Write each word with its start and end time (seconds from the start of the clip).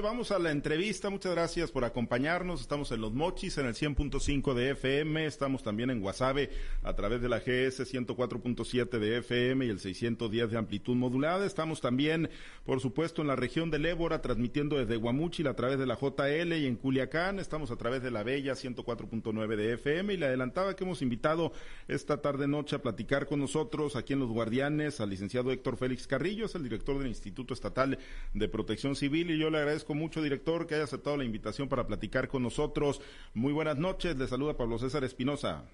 Vamos 0.00 0.32
a 0.32 0.38
la 0.38 0.50
entrevista. 0.50 1.10
Muchas 1.10 1.32
gracias 1.32 1.70
por 1.70 1.84
acompañarnos. 1.84 2.62
Estamos 2.62 2.90
en 2.92 3.02
Los 3.02 3.12
Mochis, 3.12 3.58
en 3.58 3.66
el 3.66 3.74
100.5 3.74 4.54
de 4.54 4.70
FM. 4.70 5.26
Estamos 5.26 5.62
también 5.62 5.90
en 5.90 6.00
Guasave 6.00 6.50
a 6.82 6.94
través 6.94 7.20
de 7.20 7.28
la 7.28 7.40
GS 7.40 7.80
104.7 7.80 8.98
de 8.98 9.18
FM 9.18 9.66
y 9.66 9.68
el 9.68 9.80
610 9.80 10.50
de 10.50 10.56
amplitud 10.56 10.96
modulada. 10.96 11.44
Estamos 11.44 11.82
también, 11.82 12.30
por 12.64 12.80
supuesto, 12.80 13.20
en 13.20 13.28
la 13.28 13.36
región 13.36 13.70
del 13.70 13.84
Ébora, 13.84 14.22
transmitiendo 14.22 14.78
desde 14.78 14.96
Guamuchil 14.96 15.46
a 15.46 15.54
través 15.54 15.78
de 15.78 15.86
la 15.86 15.98
JL 15.98 16.52
y 16.54 16.66
en 16.66 16.76
Culiacán. 16.76 17.38
Estamos 17.38 17.70
a 17.70 17.76
través 17.76 18.02
de 18.02 18.10
la 18.10 18.22
Bella 18.22 18.54
104.9 18.54 19.56
de 19.56 19.74
FM. 19.74 20.14
Y 20.14 20.16
le 20.16 20.26
adelantaba 20.26 20.74
que 20.74 20.84
hemos 20.84 21.02
invitado 21.02 21.52
esta 21.86 22.22
tarde-noche 22.22 22.76
a 22.76 22.82
platicar 22.82 23.26
con 23.26 23.40
nosotros 23.40 23.94
aquí 23.96 24.14
en 24.14 24.20
Los 24.20 24.30
Guardianes 24.30 25.00
al 25.00 25.10
licenciado 25.10 25.52
Héctor 25.52 25.76
Félix 25.76 26.06
Carrillo, 26.06 26.46
es 26.46 26.54
el 26.54 26.62
director 26.62 26.98
del 26.98 27.08
Instituto 27.08 27.52
Estatal 27.52 27.98
de 28.32 28.48
Protección 28.48 28.96
Civil 28.96 29.30
y 29.30 29.38
yo 29.38 29.50
le 29.50 29.58
agradezco 29.58 29.81
mucho, 29.88 30.22
director, 30.22 30.66
que 30.66 30.74
haya 30.74 30.84
aceptado 30.84 31.16
la 31.16 31.24
invitación 31.24 31.68
para 31.68 31.86
platicar 31.86 32.28
con 32.28 32.42
nosotros. 32.42 33.00
Muy 33.34 33.52
buenas 33.52 33.78
noches, 33.78 34.16
le 34.16 34.26
saluda 34.26 34.56
Pablo 34.56 34.78
César 34.78 35.04
Espinosa. 35.04 35.64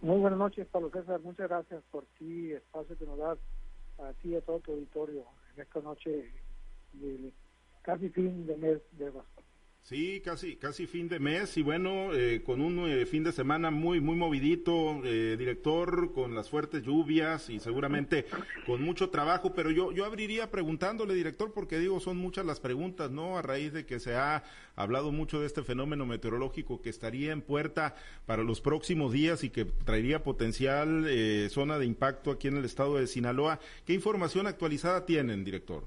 Muy 0.00 0.20
buenas 0.20 0.38
noches, 0.38 0.66
Pablo 0.66 0.90
César. 0.90 1.20
Muchas 1.20 1.48
gracias 1.48 1.82
por 1.90 2.04
ti, 2.18 2.52
espacio 2.52 2.98
que 2.98 3.06
nos 3.06 3.18
das 3.18 3.38
a 3.98 4.12
ti 4.14 4.30
y 4.30 4.36
a 4.36 4.40
todo 4.42 4.60
tu 4.60 4.72
auditorio 4.72 5.24
en 5.54 5.62
esta 5.62 5.80
noche 5.80 6.30
de 6.92 7.32
casi 7.82 8.08
fin 8.10 8.46
de 8.46 8.56
mes 8.56 8.78
de 8.92 9.06
agosto. 9.06 9.42
Sí, 9.86 10.20
casi, 10.20 10.56
casi 10.56 10.88
fin 10.88 11.08
de 11.08 11.20
mes 11.20 11.56
y 11.56 11.62
bueno, 11.62 12.12
eh, 12.12 12.42
con 12.44 12.60
un 12.60 12.88
eh, 12.88 13.06
fin 13.06 13.22
de 13.22 13.30
semana 13.30 13.70
muy, 13.70 14.00
muy 14.00 14.16
movidito, 14.16 15.00
eh, 15.04 15.36
director, 15.38 16.12
con 16.12 16.34
las 16.34 16.50
fuertes 16.50 16.82
lluvias 16.82 17.48
y 17.50 17.60
seguramente 17.60 18.26
con 18.66 18.82
mucho 18.82 19.10
trabajo, 19.10 19.54
pero 19.54 19.70
yo, 19.70 19.92
yo 19.92 20.04
abriría 20.04 20.50
preguntándole, 20.50 21.14
director, 21.14 21.52
porque 21.52 21.78
digo, 21.78 22.00
son 22.00 22.16
muchas 22.16 22.44
las 22.44 22.58
preguntas, 22.58 23.12
¿no? 23.12 23.38
A 23.38 23.42
raíz 23.42 23.72
de 23.72 23.86
que 23.86 24.00
se 24.00 24.16
ha 24.16 24.42
hablado 24.74 25.12
mucho 25.12 25.38
de 25.38 25.46
este 25.46 25.62
fenómeno 25.62 26.04
meteorológico 26.04 26.82
que 26.82 26.90
estaría 26.90 27.30
en 27.30 27.40
puerta 27.40 27.94
para 28.26 28.42
los 28.42 28.60
próximos 28.60 29.12
días 29.12 29.44
y 29.44 29.50
que 29.50 29.66
traería 29.66 30.24
potencial 30.24 31.06
zona 31.48 31.78
de 31.78 31.86
impacto 31.86 32.32
aquí 32.32 32.48
en 32.48 32.56
el 32.56 32.64
estado 32.64 32.96
de 32.96 33.06
Sinaloa. 33.06 33.60
¿Qué 33.84 33.92
información 33.92 34.48
actualizada 34.48 35.06
tienen, 35.06 35.44
director? 35.44 35.84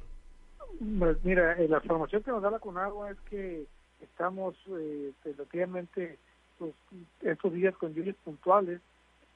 Pues 0.98 1.18
mira, 1.26 1.58
la 1.58 1.78
información 1.84 2.24
que 2.24 2.32
nos 2.32 2.42
da 2.42 2.50
la 2.50 2.60
CONAGUA 2.60 3.12
es 3.12 3.18
que 3.30 3.68
estamos 4.02 4.56
eh, 4.70 5.12
relativamente 5.24 6.18
pues, 6.58 6.74
estos 7.22 7.54
días 7.54 7.76
con 7.78 7.94
lluvias 7.94 8.16
puntuales, 8.24 8.82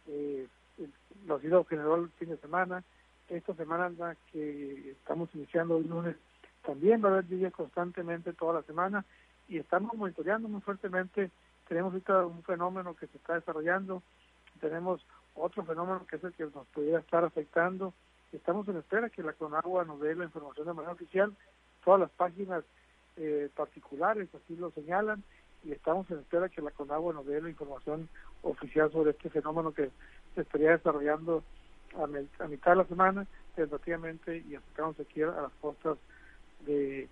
eh, 0.08 0.48
lo 1.26 1.36
ha 1.36 1.40
sido 1.40 1.64
general 1.66 2.02
el 2.02 2.10
fin 2.12 2.30
de 2.30 2.38
semana, 2.38 2.84
esta 3.30 3.54
semana 3.56 4.16
que 4.32 4.92
estamos 4.92 5.30
iniciando 5.34 5.78
el 5.78 5.88
lunes 5.88 6.16
también 6.66 7.04
va 7.04 7.10
a 7.10 7.12
haber 7.14 7.28
lluvias 7.28 7.54
constantemente 7.54 8.34
toda 8.34 8.56
la 8.56 8.64
semana 8.64 9.06
y 9.48 9.58
estamos 9.58 9.94
monitoreando 9.96 10.48
muy 10.48 10.62
fuertemente, 10.62 11.30
tenemos 11.68 11.94
un 11.94 12.44
fenómeno 12.44 12.96
que 12.96 13.08
se 13.08 13.18
está 13.18 13.36
desarrollando, 13.36 14.02
tenemos 14.60 15.06
otro 15.36 15.64
fenómeno 15.64 16.06
que 16.06 16.18
es 16.18 16.24
el 16.24 16.34
que 16.34 16.44
nos 16.44 16.68
pudiera 16.68 17.00
estar 17.00 17.24
afectando, 17.24 17.94
estamos 18.32 18.68
en 18.68 18.78
espera 18.78 19.10
que 19.10 19.24
la 19.24 19.34
Conagua 19.34 19.86
nos 19.86 20.00
dé 20.00 20.16
la 20.16 20.26
información 20.26 20.68
de 20.68 20.74
manera 20.74 20.94
oficial, 20.94 21.34
todas 21.84 22.00
las 22.02 22.12
páginas 22.12 22.64
eh, 23.18 23.50
particulares, 23.56 24.30
así 24.34 24.56
lo 24.56 24.72
señalan, 24.72 25.24
y 25.64 25.72
estamos 25.72 26.10
en 26.12 26.20
espera 26.20 26.50
que 26.50 26.62
la 26.62 26.72
CONAGUA 26.72 27.14
nos 27.14 27.26
dé 27.26 27.42
la 27.42 27.50
información 27.50 28.10
oficial 28.42 28.92
sobre 28.92 29.12
este 29.12 29.30
fenómeno 29.30 29.74
que 29.74 29.90
se 30.36 30.42
estaría 30.42 30.72
desarrollando 30.72 31.44
a, 31.96 32.08
mitad 32.48 32.72
de 32.72 32.78
la 32.78 32.86
semana, 32.86 33.28
tentativamente, 33.56 34.44
y 34.50 34.56
acercamos 34.56 35.00
aquí 35.00 35.22
a 35.22 35.28
las 35.28 35.54
costas 35.62 35.98
de 36.66 37.08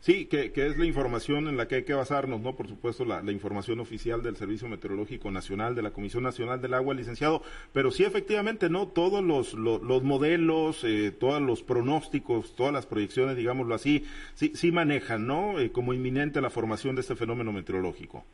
Sí, 0.00 0.26
que, 0.26 0.52
que, 0.52 0.66
es 0.66 0.78
la 0.78 0.84
información 0.84 1.48
en 1.48 1.56
la 1.56 1.66
que 1.66 1.76
hay 1.76 1.84
que 1.84 1.94
basarnos, 1.94 2.40
¿no? 2.40 2.54
Por 2.54 2.68
supuesto, 2.68 3.04
la, 3.04 3.20
información 3.32 3.80
oficial 3.80 4.22
del 4.22 4.36
Servicio 4.36 4.68
Meteorológico 4.68 5.30
Nacional, 5.30 5.74
de 5.74 5.82
la 5.82 5.90
Comisión 5.90 6.22
Nacional 6.22 6.60
del 6.60 6.74
Agua, 6.74 6.94
licenciado, 6.94 7.42
pero 7.72 7.90
sí, 7.90 8.04
efectivamente, 8.04 8.70
¿no? 8.70 8.88
Todos 8.88 9.22
los, 9.22 9.54
los, 9.54 10.02
modelos, 10.02 10.84
eh, 10.84 11.10
todos 11.10 11.42
los 11.42 11.62
pronósticos, 11.62 12.54
todas 12.54 12.72
las 12.72 12.86
proyecciones, 12.86 13.36
digámoslo 13.36 13.74
así, 13.74 14.04
sí, 14.34 14.52
sí 14.54 14.70
manejan, 14.70 15.26
¿no? 15.26 15.58
Eh, 15.58 15.72
como 15.72 15.92
inminente 15.92 16.40
la 16.40 16.50
formación 16.50 16.94
de 16.94 17.00
este 17.00 17.16
fenómeno 17.16 17.52
meteorológico. 17.52 18.24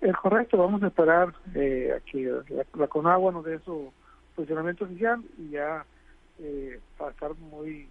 Es 0.00 0.16
correcto, 0.16 0.58
vamos 0.58 0.82
a 0.82 0.88
esperar 0.88 1.32
eh, 1.54 1.92
a 1.96 2.00
que 2.00 2.24
la, 2.50 2.64
la, 2.74 2.88
Conagua 2.88 3.32
nos 3.32 3.44
dé 3.44 3.58
su 3.60 3.92
funcionamiento 4.34 4.84
oficial 4.84 5.22
y 5.38 5.50
ya 5.50 5.86
eh, 6.40 6.80
para 6.98 7.12
estar 7.12 7.34
muy 7.34 7.88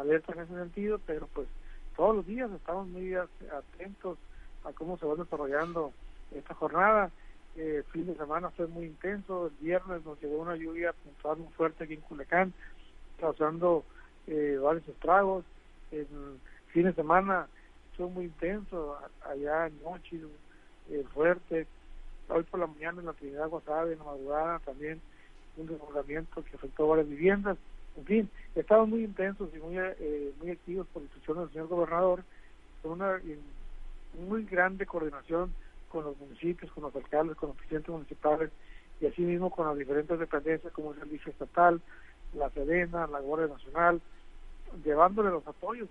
alerta 0.00 0.32
en 0.32 0.40
ese 0.40 0.54
sentido, 0.54 1.00
pero 1.06 1.26
pues 1.34 1.48
todos 1.96 2.16
los 2.16 2.26
días 2.26 2.50
estamos 2.52 2.86
muy 2.88 3.14
atentos 3.14 4.18
a 4.64 4.72
cómo 4.72 4.98
se 4.98 5.06
va 5.06 5.14
desarrollando 5.16 5.92
esta 6.32 6.54
jornada. 6.54 7.10
Eh, 7.56 7.82
fin 7.90 8.06
de 8.06 8.14
semana 8.14 8.50
fue 8.50 8.68
muy 8.68 8.86
intenso, 8.86 9.46
el 9.46 9.52
viernes 9.60 10.04
nos 10.04 10.20
llegó 10.22 10.38
una 10.38 10.54
lluvia 10.54 10.92
puntual 10.92 11.38
muy 11.38 11.52
fuerte 11.54 11.84
aquí 11.84 11.94
en 11.94 12.00
Culiacán, 12.02 12.52
causando 13.18 13.84
eh, 14.26 14.58
varios 14.62 14.86
estragos. 14.88 15.44
El 15.90 16.06
fin 16.68 16.84
de 16.84 16.92
semana 16.92 17.48
fue 17.96 18.06
muy 18.06 18.26
intenso, 18.26 18.96
allá 19.24 19.66
en 19.66 19.82
noche, 19.82 20.20
eh, 20.90 21.04
fuerte. 21.12 21.66
Hoy 22.28 22.44
por 22.44 22.60
la 22.60 22.66
mañana 22.66 23.00
en 23.00 23.06
la 23.06 23.14
Trinidad 23.14 23.48
Guasave, 23.48 23.94
en 23.94 23.98
la 23.98 24.04
madrugada 24.04 24.58
también 24.60 25.00
un 25.56 25.66
desbordamiento 25.66 26.44
que 26.44 26.54
afectó 26.54 26.86
varias 26.86 27.08
viviendas 27.08 27.56
en 27.98 28.04
fin, 28.04 28.30
estamos 28.54 28.88
muy 28.88 29.04
intensos 29.04 29.50
y 29.54 29.58
muy, 29.58 29.76
eh, 29.76 30.32
muy 30.40 30.50
activos 30.50 30.86
por 30.92 31.02
instrucciones 31.02 31.44
del 31.44 31.52
señor 31.52 31.68
gobernador, 31.68 32.22
con 32.80 32.92
una 32.92 33.20
muy 34.28 34.44
grande 34.44 34.86
coordinación 34.86 35.52
con 35.88 36.04
los 36.04 36.16
municipios, 36.18 36.70
con 36.72 36.84
los 36.84 36.94
alcaldes, 36.94 37.36
con 37.36 37.50
los 37.50 37.58
presidentes 37.58 37.90
municipales 37.90 38.50
y 39.00 39.06
así 39.06 39.22
mismo 39.22 39.50
con 39.50 39.66
las 39.66 39.76
diferentes 39.76 40.18
dependencias 40.18 40.72
como 40.72 40.92
el 40.92 40.98
Servicio 40.98 41.32
Estatal, 41.32 41.80
la 42.34 42.50
Sedena, 42.50 43.06
la 43.06 43.20
Guardia 43.20 43.48
Nacional, 43.48 44.00
llevándole 44.84 45.30
los 45.30 45.46
apoyos 45.46 45.88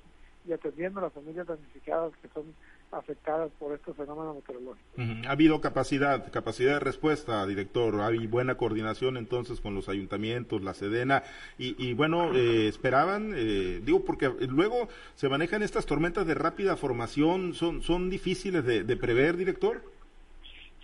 y 0.48 0.54
atendiendo 0.54 1.00
a 1.00 1.04
las 1.04 1.14
familias 1.14 1.48
damnificadas 1.48 2.14
que 2.22 2.30
son 2.30 2.46
afectadas 2.92 3.52
por 3.60 3.74
estos 3.74 3.96
fenómenos 3.98 4.36
meteorológicos. 4.36 5.28
Ha 5.28 5.32
habido 5.32 5.60
capacidad, 5.60 6.32
capacidad 6.32 6.74
de 6.74 6.80
respuesta, 6.80 7.46
director. 7.46 8.00
Hay 8.02 8.28
buena 8.28 8.56
coordinación 8.56 9.18
entonces 9.18 9.60
con 9.60 9.76
los 9.76 9.90
ayuntamientos, 9.90 10.64
la 10.64 10.74
Sedena 10.74 11.24
y, 11.58 11.94
bueno, 11.94 12.34
eh, 12.34 12.68
esperaban, 12.68 13.34
eh, 13.36 13.82
digo 13.84 14.06
porque 14.06 14.30
luego 14.50 14.88
se 15.16 15.28
manejan 15.28 15.64
estas 15.64 15.86
tormentas 15.86 16.26
de 16.26 16.34
rápida 16.34 16.78
formación, 16.78 17.54
son 17.54 17.82
son 17.82 18.10
difíciles 18.10 18.66
de, 18.66 18.98
prever, 18.98 19.36
director. 19.36 19.82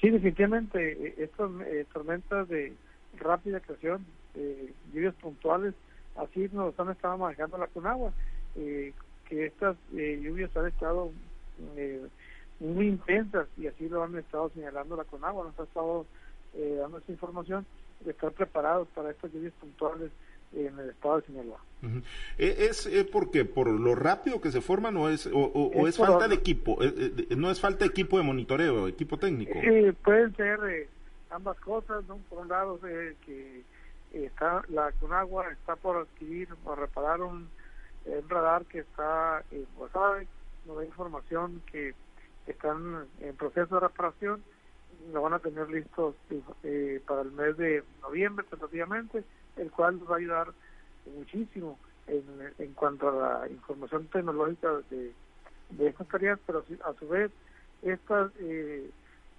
Sí, 0.01 0.09
definitivamente 0.09 0.91
eh, 0.91 1.15
estas 1.17 1.49
tormentas 1.93 2.49
de 2.49 2.73
rápida 3.17 3.59
creación, 3.61 4.05
lluvias 4.93 5.15
puntuales, 5.15 5.73
así 6.17 6.49
nos 6.51 6.77
han 6.79 6.89
estado 6.89 7.17
manejando 7.17 7.57
la 7.57 7.67
Conagua, 7.67 8.11
que 8.55 8.93
estas 9.29 9.77
lluvias 9.91 10.55
han 10.57 10.67
estado 10.67 11.11
eh, 11.75 12.01
muy 12.59 12.87
intensas 12.87 13.47
y 13.57 13.67
así 13.67 13.89
lo 13.89 14.03
han 14.03 14.17
estado 14.17 14.49
señalando 14.49 14.95
la 14.95 15.03
Conagua, 15.03 15.45
nos 15.45 15.59
ha 15.59 15.63
estado 15.63 16.05
eh, 16.55 16.77
dando 16.79 16.97
esa 16.97 17.11
información 17.11 17.65
de 18.01 18.11
estar 18.11 18.31
preparados 18.31 18.87
para 18.89 19.11
estas 19.11 19.31
lluvias 19.33 19.53
puntuales 19.59 20.11
en 20.53 20.77
el 20.77 20.89
estado 20.89 21.19
de 21.19 21.27
Sinaloa. 21.27 21.59
E, 22.37 22.67
¿Es, 22.69 22.85
¿Es, 22.85 23.05
porque 23.05 23.43
por 23.43 23.67
lo 23.67 23.95
rápido 23.95 24.39
que 24.39 24.51
se 24.51 24.61
forman 24.61 24.95
o 24.97 25.09
es, 25.09 25.27
o, 25.33 25.87
es, 25.87 25.97
falta 25.97 26.27
de 26.27 26.35
equipo? 26.35 26.77
Eh, 26.81 27.27
¿No 27.35 27.49
es 27.49 27.59
falta 27.59 27.85
de 27.85 27.89
equipo 27.89 28.17
de 28.17 28.23
monitoreo, 28.23 28.87
equipo 28.87 29.17
técnico? 29.17 29.53
pueden 30.03 30.35
ser 30.35 30.87
ambas 31.31 31.59
cosas, 31.59 32.03
¿no? 32.07 32.17
Por 32.29 32.39
un 32.39 32.49
lado, 32.49 32.79
que 33.25 33.63
está 34.13 34.63
la 34.69 34.91
Conagua 34.93 35.51
está 35.51 35.75
por 35.75 35.97
adquirir 35.97 36.47
o 36.65 36.75
reparar 36.75 37.21
un, 37.21 37.49
radar 38.27 38.65
que 38.65 38.79
está 38.79 39.43
en 39.51 39.65
Guasave, 39.77 40.27
nos 40.65 40.77
da 40.77 40.85
información 40.85 41.61
que 41.71 41.93
están 42.47 43.07
en 43.19 43.35
proceso 43.35 43.75
de 43.75 43.81
reparación, 43.81 44.43
lo 45.11 45.21
van 45.21 45.33
a 45.33 45.39
tener 45.39 45.69
listos 45.69 46.15
eh, 46.63 47.01
para 47.05 47.21
el 47.21 47.31
mes 47.31 47.57
de 47.57 47.83
noviembre 48.01 48.45
tentativamente, 48.49 49.23
el 49.57 49.71
cual 49.71 49.99
va 50.09 50.15
a 50.15 50.19
ayudar 50.19 50.53
muchísimo 51.15 51.77
en, 52.07 52.23
en 52.57 52.73
cuanto 52.73 53.09
a 53.09 53.41
la 53.41 53.49
información 53.49 54.07
tecnológica 54.07 54.69
de, 54.89 55.13
de 55.71 55.87
estas 55.87 56.07
tareas, 56.07 56.39
pero 56.45 56.63
a 56.85 56.93
su 56.93 57.07
vez 57.07 57.31
estas 57.81 58.31
eh, 58.39 58.89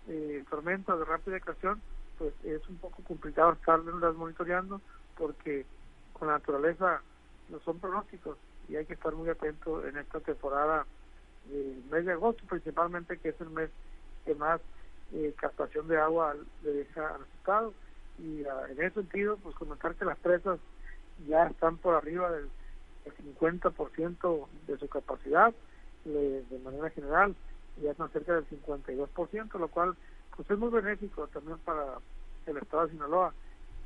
eh, 0.08 0.44
tormentas 0.50 0.98
de 0.98 1.04
rápida 1.04 1.40
creación, 1.40 1.80
pues 2.18 2.32
es 2.44 2.66
un 2.68 2.76
poco 2.76 3.02
complicado 3.02 3.52
estarlas 3.52 4.14
monitoreando 4.14 4.80
porque 5.16 5.64
con 6.12 6.28
la 6.28 6.34
naturaleza 6.34 7.00
no 7.48 7.58
son 7.60 7.78
pronósticos 7.78 8.36
y 8.68 8.76
hay 8.76 8.86
que 8.86 8.94
estar 8.94 9.14
muy 9.14 9.28
atento 9.28 9.86
en 9.86 9.96
esta 9.96 10.20
temporada 10.20 10.86
el 11.52 11.82
mes 11.90 12.04
de 12.04 12.12
agosto 12.12 12.42
principalmente, 12.48 13.18
que 13.18 13.30
es 13.30 13.40
el 13.40 13.50
mes 13.50 13.70
que 14.24 14.34
más 14.34 14.60
eh, 15.12 15.34
captación 15.36 15.88
de 15.88 15.98
agua 15.98 16.34
le 16.62 16.72
deja 16.72 17.14
al 17.14 17.22
estado. 17.38 17.74
Y 18.18 18.44
ah, 18.44 18.66
en 18.70 18.78
ese 18.78 18.94
sentido, 18.94 19.36
pues 19.38 19.54
comentar 19.56 19.94
que 19.94 20.04
las 20.04 20.18
presas 20.18 20.58
ya 21.26 21.46
están 21.46 21.76
por 21.76 21.94
arriba 21.94 22.30
del, 22.30 22.48
50% 23.04 24.46
de 24.66 24.78
su 24.78 24.88
capacidad 24.88 25.52
de 26.04 26.60
manera 26.64 26.88
general 26.88 27.34
ya 27.82 27.90
están 27.90 28.10
cerca 28.10 28.34
del 28.34 28.48
52%, 28.48 29.58
lo 29.58 29.68
cual 29.68 29.96
pues 30.36 30.50
es 30.50 30.58
muy 30.58 30.70
benéfico 30.70 31.26
también 31.28 31.58
para 31.58 31.98
el 32.46 32.56
Estado 32.56 32.86
de 32.86 32.92
Sinaloa, 32.92 33.32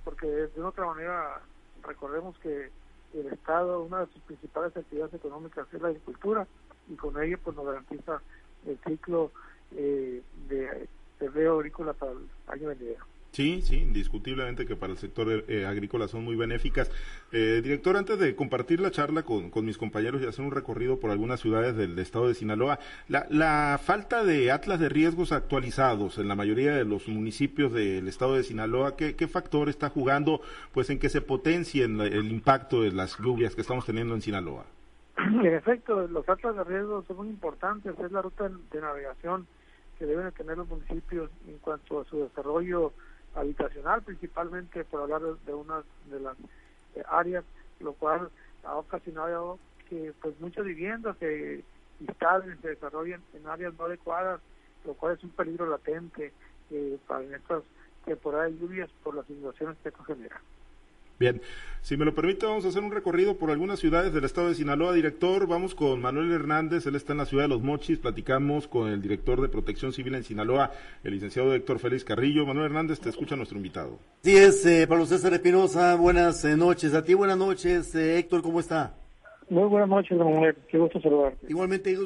porque 0.05 0.27
de 0.27 0.63
otra 0.63 0.87
manera 0.87 1.41
recordemos 1.83 2.39
que 2.39 2.71
el 3.15 3.27
Estado, 3.33 3.83
una 3.83 4.01
de 4.01 4.13
sus 4.13 4.23
principales 4.23 4.77
actividades 4.77 5.15
económicas 5.15 5.67
es 5.73 5.81
la 5.81 5.89
agricultura 5.89 6.47
y 6.88 6.94
con 6.94 7.23
ello 7.23 7.38
pues 7.43 7.56
nos 7.56 7.67
garantiza 7.67 8.20
el 8.67 8.79
ciclo 8.87 9.32
eh, 9.76 10.23
de, 10.49 10.88
de 11.20 11.49
agrícola 11.49 11.93
para 11.93 12.12
el 12.12 12.29
año 12.49 12.69
venidero. 12.69 13.05
Sí, 13.32 13.61
sí, 13.62 13.76
indiscutiblemente 13.76 14.67
que 14.67 14.75
para 14.75 14.93
el 14.93 14.99
sector 14.99 15.44
eh, 15.49 15.67
agrícola 15.67 16.08
son 16.08 16.25
muy 16.25 16.35
benéficas. 16.35 16.90
Eh, 17.31 17.61
director, 17.62 17.96
antes 17.96 18.19
de 18.19 18.35
compartir 18.35 18.81
la 18.81 18.90
charla 18.90 19.23
con, 19.23 19.52
mis 19.64 19.76
compañeros 19.76 20.23
y 20.23 20.26
hacer 20.26 20.44
un 20.44 20.50
recorrido 20.50 20.99
por 20.99 21.11
algunas 21.11 21.40
ciudades 21.40 21.76
del 21.76 21.99
estado 21.99 22.26
de 22.26 22.35
Sinaloa, 22.35 22.81
la, 23.06 23.81
falta 23.85 24.25
de 24.25 24.50
atlas 24.50 24.81
de 24.81 24.88
riesgos 24.88 25.32
actualizados 25.32 26.19
en 26.19 26.26
la 26.26 26.35
mayoría 26.35 26.75
de 26.75 26.85
los 26.85 27.06
municipios 27.06 27.73
del 27.73 28.08
estado 28.08 28.35
de 28.35 28.44
Sinaloa, 28.44 28.96
¿qué, 28.96 29.29
factor 29.29 29.69
está 29.69 29.90
jugando 29.90 30.40
pues 30.73 30.88
en 30.90 30.99
que 30.99 31.11
se 31.11 31.20
potencie 31.20 31.85
el 31.85 32.32
impacto 32.32 32.82
de 32.82 32.93
las 32.93 33.19
lluvias 33.19 33.55
que 33.55 33.61
estamos 33.61 33.85
teniendo 33.85 34.14
en 34.14 34.23
Sinaloa? 34.23 34.64
En 35.43 35.47
efecto, 35.47 36.06
los 36.06 36.29
atlas 36.29 36.55
de 36.55 36.65
riesgos 36.65 37.05
son 37.06 37.17
muy 37.17 37.29
importantes, 37.29 37.99
es 37.99 38.12
la 38.12 38.23
ruta 38.23 38.49
de 38.49 38.81
navegación 38.81 39.47
que 39.99 40.06
deben 40.06 40.31
tener 40.32 40.56
los 40.56 40.69
municipios 40.69 41.29
en 41.49 41.59
cuanto 41.59 42.00
a 42.00 42.05
su 42.05 42.23
desarrollo 42.23 42.93
habitacional, 43.35 44.03
principalmente 44.03 44.85
por 44.85 45.03
hablar 45.03 45.23
de 45.44 45.55
una 45.55 45.82
de 46.09 46.20
las 46.20 46.37
eh, 46.94 47.03
áreas, 47.09 47.44
lo 47.81 47.94
cual 47.94 48.31
ha 48.62 48.76
ocasionado 48.76 49.59
que 49.88 50.12
pues 50.23 50.38
muchas 50.41 50.65
viviendas 50.65 51.17
se 51.19 51.64
instalen, 52.00 52.61
se 52.62 52.69
desarrollen 52.69 53.21
en 53.35 53.47
áreas 53.49 53.75
no 53.76 53.87
adecuadas, 53.87 54.41
lo 54.85 54.94
cual 54.94 55.17
es 55.17 55.25
un 55.25 55.31
peligro 55.31 55.67
latente 55.67 56.32
eh, 56.71 56.99
para 57.09 57.25
estas 57.25 57.64
temporadas 58.05 58.53
de 58.53 58.59
lluvias 58.59 58.91
por 59.03 59.17
las 59.17 59.29
inundaciones 59.29 59.76
que 59.82 59.88
esto 59.88 60.05
genera. 60.05 60.41
Bien, 61.19 61.41
si 61.82 61.97
me 61.97 62.05
lo 62.05 62.15
permite, 62.15 62.47
vamos 62.47 62.65
a 62.65 62.69
hacer 62.69 62.82
un 62.82 62.93
recorrido 62.93 63.38
por 63.38 63.50
algunas 63.50 63.81
ciudades 63.81 64.12
del 64.12 64.25
estado 64.25 64.49
de 64.49 64.55
Sinaloa. 64.55 64.93
Director, 64.93 65.49
vamos 65.49 65.75
con 65.75 66.00
Manuel 66.00 66.31
Hernández, 66.31 66.87
él 66.87 66.94
está 66.94 67.12
en 67.12 67.19
la 67.19 67.26
ciudad 67.26 67.44
de 67.44 67.49
Los 67.49 67.61
Mochis, 67.61 67.99
platicamos 67.99 68.69
con 68.69 68.88
el 68.88 69.03
director 69.03 69.41
de 69.41 69.49
Protección 69.49 69.93
Civil 69.93 70.15
en 70.15 70.23
Sinaloa, 70.23 70.70
el 71.03 71.15
licenciado 71.15 71.53
Héctor 71.53 71.81
Félix 71.81 72.05
Carrillo. 72.05 72.47
Manuel 72.47 72.67
Hernández, 72.67 73.00
te 73.00 73.09
escucha 73.09 73.35
nuestro 73.35 73.56
invitado. 73.56 73.99
Sí, 74.23 74.37
es 74.37 74.65
eh, 74.65 74.87
Pablo 74.87 75.06
César 75.06 75.32
Espinosa, 75.35 75.97
buenas 75.97 76.44
eh, 76.44 76.56
noches. 76.56 76.94
A 76.94 77.03
ti, 77.03 77.15
buenas 77.15 77.37
noches. 77.37 77.93
Eh, 77.97 78.19
Héctor, 78.19 78.43
¿cómo 78.43 78.61
está? 78.61 78.94
Muy 79.50 79.64
buenas 79.64 79.88
noches, 79.88 80.17
Manuel. 80.17 80.56
Qué 80.69 80.79
gusto 80.79 81.00
saludarte. 81.00 81.47
Igualmente, 81.49 81.97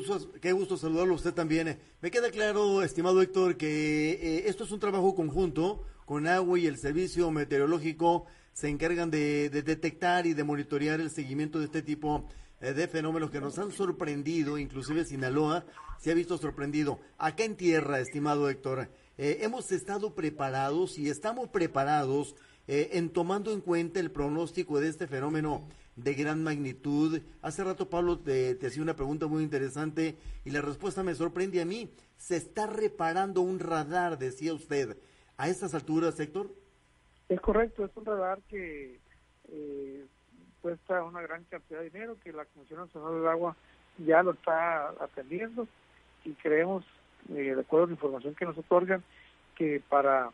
qué 0.41 0.53
gusto, 0.53 0.77
saludarlo 0.79 1.13
a 1.13 1.17
usted 1.17 1.35
también. 1.35 1.77
Me 2.01 2.11
queda 2.11 2.31
claro, 2.31 2.83
estimado 2.83 3.21
Héctor, 3.21 3.59
que 3.59 4.45
esto 4.47 4.65
es 4.65 4.73
un 4.73 4.81
trabajo 4.81 5.15
conjunto 5.15 5.83
con 6.07 6.27
agua 6.27 6.59
y 6.59 6.67
el 6.67 6.79
Servicio 6.79 7.31
Meteorológico 7.31 8.27
se 8.53 8.69
encargan 8.69 9.11
de, 9.11 9.51
detectar 9.51 10.27
y 10.27 10.35
de 10.35 10.45
monitorear 10.45 11.01
el 11.01 11.11
seguimiento 11.11 11.59
de 11.59 11.67
este 11.67 11.83
tipo 11.83 12.29
eh, 12.61 12.73
de 12.73 12.89
fenómenos 12.89 13.31
que 13.31 13.41
nos 13.41 13.59
han 13.59 13.73
sorprendido, 13.73 14.59
inclusive 14.59 15.05
Sinaloa 15.05 15.65
se 15.99 16.11
ha 16.11 16.15
visto 16.15 16.37
sorprendido. 16.39 17.01
Acá 17.19 17.45
en 17.45 17.57
tierra, 17.57 18.01
estimado 18.01 18.51
Héctor, 18.51 18.91
eh, 19.19 19.39
hemos 19.41 19.73
estado 19.73 20.15
preparados 20.15 20.99
y 20.99 21.09
estamos 21.09 21.49
preparados 21.49 22.35
eh, 22.69 22.91
en 22.93 23.11
tomando 23.11 23.53
en 23.53 23.61
cuenta 23.61 24.01
el 24.01 24.11
pronóstico 24.11 24.81
de 24.81 24.89
este 24.89 25.07
fenómeno 25.07 25.69
de 25.97 26.15
gran 26.15 26.43
magnitud. 26.43 27.21
Hace 27.41 27.65
rato 27.65 27.89
Pablo 27.89 28.19
te, 28.19 28.55
te 28.55 28.67
hacía 28.67 28.83
una 28.83 28.97
pregunta 28.97 29.27
muy 29.27 29.43
interesante 29.43 30.17
y 30.45 30.51
la 30.51 30.61
respuesta 30.61 31.03
me 31.03 31.15
sorprende 31.15 31.61
a 31.61 31.65
mí. 31.65 31.91
Se 32.17 32.37
está 32.37 32.67
reparando 32.67 33.41
un 33.41 33.59
radar, 33.59 34.19
decía 34.19 34.55
usted. 34.55 34.97
A 35.37 35.49
estas 35.49 35.75
alturas, 35.75 36.19
Héctor. 36.21 36.62
Es 37.33 37.41
correcto, 37.41 37.87
es 37.87 37.91
un 37.97 38.05
radar 38.05 38.41
que 38.51 38.99
eh, 39.49 40.05
cuesta 40.61 41.03
una 41.03 41.23
gran 41.23 41.45
cantidad 41.45 41.79
de 41.79 41.89
dinero, 41.89 42.19
que 42.23 42.31
la 42.31 42.45
Comisión 42.45 42.81
Nacional 42.81 43.15
del 43.15 43.27
Agua 43.27 43.57
ya 44.05 44.23
lo 44.23 44.33
está 44.33 44.91
atendiendo 45.01 45.67
y 46.27 46.33
creemos, 46.35 46.85
eh, 47.31 47.55
de 47.55 47.61
acuerdo 47.61 47.85
a 47.85 47.87
la 47.87 47.95
información 47.95 48.35
que 48.35 48.45
nos 48.45 48.59
otorgan, 48.59 49.03
que 49.57 49.81
para 49.89 50.29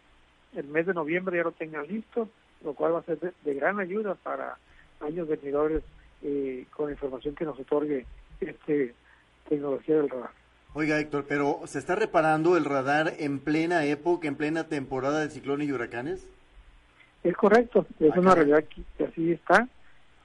el 0.57 0.67
mes 0.67 0.87
de 0.87 0.95
noviembre 0.95 1.37
ya 1.37 1.45
lo 1.45 1.53
tengan 1.53 1.87
listo, 1.87 2.29
lo 2.65 2.75
cual 2.75 2.97
va 2.97 2.99
a 2.99 3.05
ser 3.05 3.21
de, 3.21 3.55
gran 3.55 3.79
ayuda 3.79 4.17
para 4.17 4.59
años 4.99 5.29
venidores 5.29 5.85
eh, 6.23 6.67
con 6.75 6.87
la 6.87 6.93
información 6.93 7.37
que 7.37 7.45
nos 7.45 7.61
otorgue 7.61 8.07
este 8.41 8.93
tecnología 9.49 9.99
del 9.99 10.11
radar. 10.11 10.31
Oiga 10.75 10.99
Héctor, 10.99 11.27
pero 11.29 11.61
¿se 11.67 11.79
está 11.79 11.95
reparando 11.95 12.57
el 12.57 12.65
radar 12.65 13.15
en 13.21 13.39
plena 13.39 13.85
época, 13.85 14.27
en 14.27 14.35
plena 14.35 14.67
temporada 14.67 15.21
de 15.21 15.31
ciclones 15.31 15.69
y 15.69 15.73
huracanes? 15.73 16.29
Es 17.23 17.37
correcto, 17.37 17.87
es 17.99 18.17
una 18.17 18.35
realidad 18.35 18.65
que, 18.65 19.05
así 19.05 19.33
está 19.33 19.69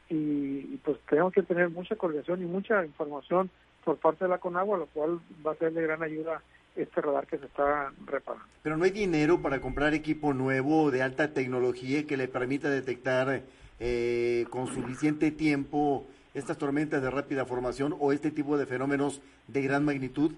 y, 0.10 0.78
pues 0.84 0.98
tenemos 1.10 1.34
que 1.34 1.44
tener 1.44 1.70
mucha 1.70 1.96
coordinación 1.96 2.42
y 2.42 2.46
mucha 2.46 2.86
información 2.86 3.50
por 3.84 3.98
parte 3.98 4.26
de 4.26 4.30
la 4.30 4.38
Conagua, 4.38 4.78
lo 4.78 4.86
cual 4.88 5.20
va 5.46 5.54
a 5.54 5.56
ser 5.56 5.74
de 5.74 5.82
gran 5.82 6.04
ayuda 6.04 6.42
este 6.76 7.02
radar 7.02 7.28
que 7.28 7.38
se 7.38 7.46
está 7.46 7.92
reparando. 8.06 8.46
Pero 8.62 8.78
no 8.78 8.84
hay 8.84 8.92
dinero 8.92 9.42
para 9.42 9.60
comprar 9.60 9.94
equipo 9.94 10.34
nuevo 10.34 10.92
de 10.92 11.02
alta 11.02 11.34
tecnología 11.34 12.06
que 12.06 12.18
le 12.18 12.28
permita 12.28 12.70
detectar 12.70 13.42
eh, 13.80 14.46
con 14.50 14.68
suficiente 14.68 15.32
tiempo 15.32 16.06
estas 16.34 16.58
tormentas 16.58 17.02
de 17.02 17.12
rápida 17.12 17.46
formación 17.46 17.96
o 18.00 18.12
este 18.12 18.32
tipo 18.32 18.58
de 18.58 18.66
fenómenos 18.66 19.22
de 19.48 19.62
gran 19.62 19.86
magnitud. 19.86 20.32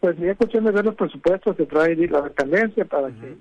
Pues 0.00 0.16
ya 0.18 0.34
cuestión 0.34 0.64
de 0.64 0.72
ver 0.72 0.84
los 0.84 0.96
presupuestos, 0.96 1.56
se 1.56 1.66
trae 1.66 1.94
la 1.94 2.22
dependencia 2.22 2.84
para 2.84 3.08
que 3.08 3.36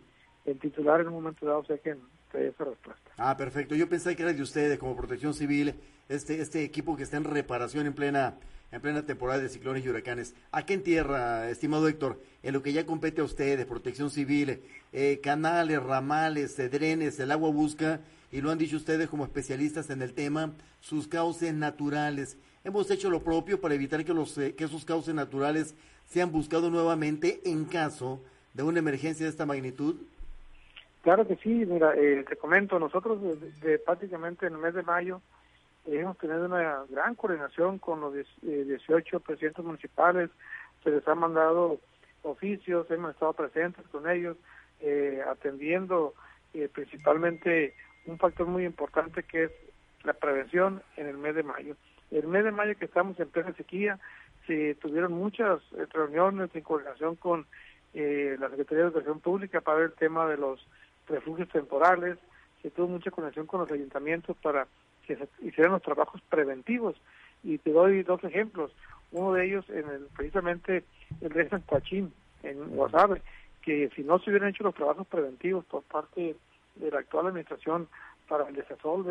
el 0.46 0.60
titular 0.60 1.02
en 1.02 1.08
un 1.08 1.14
momento 1.14 1.46
dado 1.46 1.64
sé 1.66 1.80
que 1.80 1.92
esa 2.34 2.64
respuesta. 2.64 3.12
Ah, 3.18 3.36
perfecto. 3.36 3.76
Yo 3.76 3.90
pensé 3.90 4.16
que 4.16 4.24
era 4.24 4.34
de 4.34 4.42
ustedes 4.42 4.80
como 4.80 4.96
Protección 4.96 5.34
Civil, 5.34 5.76
este 6.08 6.42
este 6.42 6.64
equipo 6.64 6.96
que 6.96 7.04
está 7.04 7.18
en 7.18 7.26
reparación 7.26 7.88
en 7.88 7.94
plena 7.94 8.38
en 8.72 8.82
plena 8.82 9.06
temporada 9.06 9.42
de 9.42 9.50
ciclones 9.50 9.86
y 9.86 9.90
huracanes. 9.90 10.34
Aquí 10.52 10.74
en 10.74 10.84
tierra, 10.84 11.50
estimado 11.50 11.88
Héctor, 11.88 12.22
en 12.42 12.54
lo 12.54 12.64
que 12.64 12.72
ya 12.72 12.86
compete 12.86 13.22
a 13.22 13.26
ustedes, 13.26 13.66
Protección 13.66 14.10
Civil, 14.10 14.62
eh, 14.94 15.20
canales, 15.22 15.84
ramales, 15.84 16.56
drenes, 16.72 17.20
el 17.20 17.32
agua 17.32 17.50
busca, 17.52 18.00
y 18.32 18.40
lo 18.40 18.50
han 18.50 18.58
dicho 18.58 18.78
ustedes 18.78 19.10
como 19.10 19.26
especialistas 19.26 19.90
en 19.90 20.02
el 20.02 20.14
tema, 20.14 20.54
sus 20.80 21.08
cauces 21.08 21.54
naturales. 21.54 22.38
Hemos 22.64 22.90
hecho 22.92 23.10
lo 23.10 23.24
propio 23.24 23.60
para 23.60 23.76
evitar 23.76 24.06
que, 24.06 24.14
los, 24.14 24.38
eh, 24.38 24.56
que 24.56 24.64
esos 24.64 24.86
cauces 24.86 25.14
naturales 25.14 25.76
sean 26.06 26.32
buscados 26.32 26.72
nuevamente 26.72 27.42
en 27.44 27.66
caso 27.66 28.24
de 28.54 28.64
una 28.64 28.80
emergencia 28.80 29.26
de 29.26 29.32
esta 29.32 29.46
magnitud. 29.46 29.96
Claro 31.02 31.28
que 31.28 31.36
sí, 31.38 31.50
mira, 31.50 31.96
eh, 31.96 32.24
te 32.30 32.36
comento, 32.36 32.78
nosotros 32.78 33.20
de, 33.62 33.80
prácticamente 33.80 34.46
en 34.46 34.54
el 34.54 34.60
mes 34.60 34.76
de 34.76 34.84
mayo 34.84 35.22
eh, 35.88 36.00
hemos 36.00 36.16
tenido 36.20 36.46
una 36.46 36.86
gran 36.90 37.16
coordinación 37.16 37.80
con 37.80 38.02
los 38.02 38.14
18 38.14 39.18
eh, 39.18 39.20
presidentes 39.20 39.66
municipales, 39.66 40.30
se 40.84 40.92
les 40.92 41.08
han 41.08 41.18
mandado 41.18 41.80
oficios, 42.22 42.90
hemos 42.92 43.12
estado 43.12 43.34
presentes 43.34 43.86
con 43.88 44.10
ellos, 44.10 44.38
atendiendo 45.28 46.16
principalmente 46.74 47.76
un 48.06 48.18
factor 48.18 48.48
muy 48.48 48.66
importante 48.66 49.22
que 49.22 49.44
es 49.44 49.52
la 50.04 50.14
prevención 50.14 50.82
en 50.98 51.06
el 51.06 51.18
mes 51.18 51.36
de 51.36 51.44
mayo. 51.44 51.76
El 52.10 52.28
mes 52.28 52.44
de 52.44 52.52
mayo 52.52 52.76
que 52.78 52.86
estamos 52.86 53.20
en 53.20 53.30
plena 53.30 53.54
sequía, 53.54 54.00
se 54.48 54.76
tuvieron 54.76 55.14
muchas 55.14 55.62
reuniones 55.94 56.50
en 56.56 56.62
coordinación 56.62 57.16
con 57.16 57.46
la 57.94 58.50
Secretaría 58.50 58.86
de 58.86 58.90
Educación 58.90 59.20
Pública 59.20 59.62
para 59.62 59.78
ver 59.78 59.86
el 59.88 59.94
tema 59.94 60.28
de 60.28 60.38
los 60.38 60.68
refugios 61.12 61.50
temporales, 61.50 62.18
se 62.62 62.72
tuvo 62.72 62.88
mucha 62.88 63.12
conexión 63.12 63.46
con 63.46 63.62
los 63.62 63.72
ayuntamientos 63.72 64.36
para 64.42 64.68
que 65.06 65.16
se 65.16 65.28
hicieran 65.42 65.74
los 65.74 65.82
trabajos 65.82 66.22
preventivos. 66.30 66.96
Y 67.44 67.58
te 67.58 67.72
doy 67.72 68.04
dos 68.04 68.24
ejemplos. 68.24 68.72
Uno 69.12 69.34
de 69.34 69.46
ellos, 69.46 69.70
en 69.70 69.90
el, 69.90 70.08
precisamente 70.16 70.84
el 71.22 71.30
de 71.30 71.50
San 71.50 71.62
Coachín, 71.62 72.14
en 72.44 72.70
Guasave, 72.70 73.22
que 73.62 73.90
si 73.96 74.04
no 74.04 74.20
se 74.20 74.30
hubieran 74.30 74.50
hecho 74.50 74.64
los 74.64 74.76
trabajos 74.76 75.08
preventivos 75.08 75.66
por 75.66 75.84
parte 75.84 76.36
de 76.76 76.92
la 76.92 77.00
actual 77.00 77.28
administración 77.28 77.88
para 78.28 78.48
el 78.48 78.56
desasol 78.56 79.06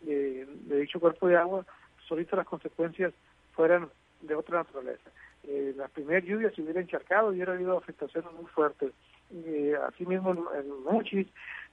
de, 0.00 0.46
dicho 0.64 0.98
cuerpo 0.98 1.28
de 1.28 1.36
agua, 1.36 1.64
pues 1.96 2.10
ahorita 2.10 2.36
las 2.36 2.46
consecuencias 2.46 3.12
fueran 3.52 3.88
de 4.22 4.34
otra 4.34 4.58
naturaleza. 4.58 5.10
Eh, 5.44 5.74
las 5.76 5.90
primeras 5.90 6.24
lluvias 6.24 6.54
se 6.54 6.62
hubiera 6.62 6.80
encharcado 6.80 7.32
y 7.32 7.36
hubiera 7.36 7.52
habido 7.52 7.76
afectaciones 7.76 8.32
muy 8.32 8.46
fuertes 8.46 8.92
eh, 9.32 9.74
asimismo 9.88 10.32
en, 10.54 10.82
Mochis 10.84 11.26